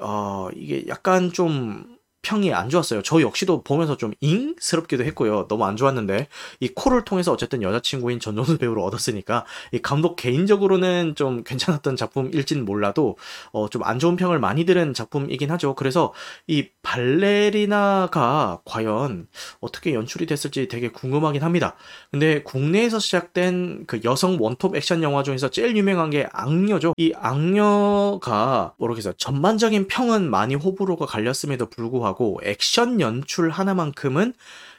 [0.00, 3.02] 어 이게 약간 좀 평이 안 좋았어요.
[3.02, 5.46] 저 역시도 보면서 좀 잉스럽기도 했고요.
[5.48, 6.28] 너무 안 좋았는데
[6.60, 13.16] 이 콜을 통해서 어쨌든 여자친구인 전종수 배우를 얻었으니까 이 감독 개인적으로는 좀 괜찮았던 작품일진 몰라도
[13.52, 15.74] 어, 좀 안 좋은 평을 많이 들은 작품이긴 하죠.
[15.74, 16.12] 그래서
[16.46, 19.28] 이 발레리나가 과연
[19.60, 21.76] 어떻게 연출이 됐을지 되게 궁금하긴 합니다.
[22.10, 26.92] 근데 국내에서 시작된 그 여성 원톱 액션 영화 중에서 제일 유명한 게 악녀죠.
[26.96, 29.14] 이 악녀가 모르겠어요.
[29.14, 34.32] 전반적인 평은 많이 호불호가 갈렸음에도 불구하고 하고 액션 연출 하나만큼은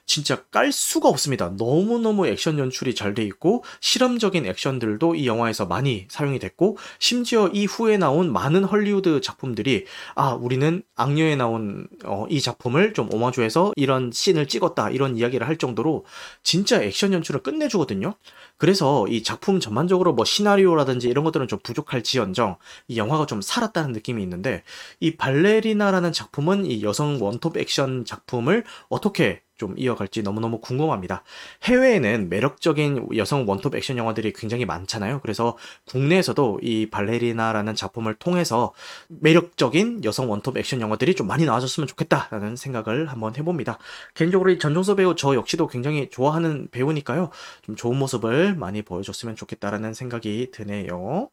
[0.10, 1.54] 진짜 깔 수가 없습니다.
[1.56, 7.66] 너무너무 액션 연출이 잘 돼 있고 실험적인 액션들도 이 영화에서 많이 사용이 됐고 심지어 이
[7.66, 9.86] 후에 나온 많은 헐리우드 작품들이
[10.16, 15.58] 아 우리는 악녀에 나온 어, 이 작품을 좀 오마주해서 이런 씬을 찍었다 이런 이야기를 할
[15.58, 16.06] 정도로
[16.44, 18.16] 진짜 액션 연출을 끝내주거든요.
[18.58, 22.58] 그래서 이 작품 전반적으로 뭐 시나리오라든지 이런 것들은 좀 부족할지언정
[22.88, 24.64] 이 영화가 좀 살았다는 느낌이 있는데
[25.00, 31.24] 이 발레리나라는 작품은 이 여성 원톱 액션 작품을 어떻게 좀 이어갈지 너무너무 궁금합니다.
[31.64, 35.20] 해외에는 매력적인 여성 원톱 액션 영화들이 굉장히 많잖아요.
[35.22, 38.74] 그래서 국내에서도 이 발레리나라는 작품을 통해서
[39.10, 43.78] 매력적인 여성 원톱 액션 영화들이 좀 많이 나와줬으면 좋겠다라는 생각을 한번 해봅니다.
[44.16, 47.30] 개인적으로 이 전종서 배우 저 역시도 굉장히 좋아하는 배우니까요.
[47.62, 51.30] 좀 좋은 모습을 많이 보여줬으면 좋겠다라는 생각이 드네요.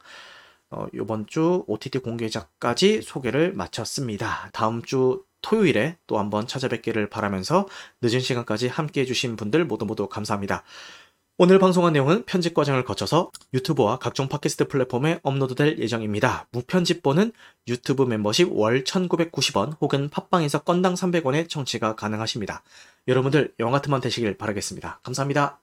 [0.70, 4.50] 어, 이번 주 OTT 공개작까지 소개를 마쳤습니다.
[4.52, 7.68] 다음 주 토요일에 또 한번 찾아뵙기를 바라면서
[8.02, 10.64] 늦은 시간까지 함께 해주신 분들 모두 모두 감사합니다.
[11.38, 16.48] 오늘 방송한 내용은 편집 과정을 거쳐서 유튜브와 각종 팟캐스트 플랫폼에 업로드될 예정입니다.
[16.50, 17.32] 무편집본은
[17.68, 22.62] 유튜브 멤버십 월 1990원 혹은 팟빵에서 건당 300원의 청취가 가능하십니다.
[23.06, 25.00] 여러분들 영화 같은 만 되시길 바라겠습니다.
[25.02, 25.60] 감사합니다.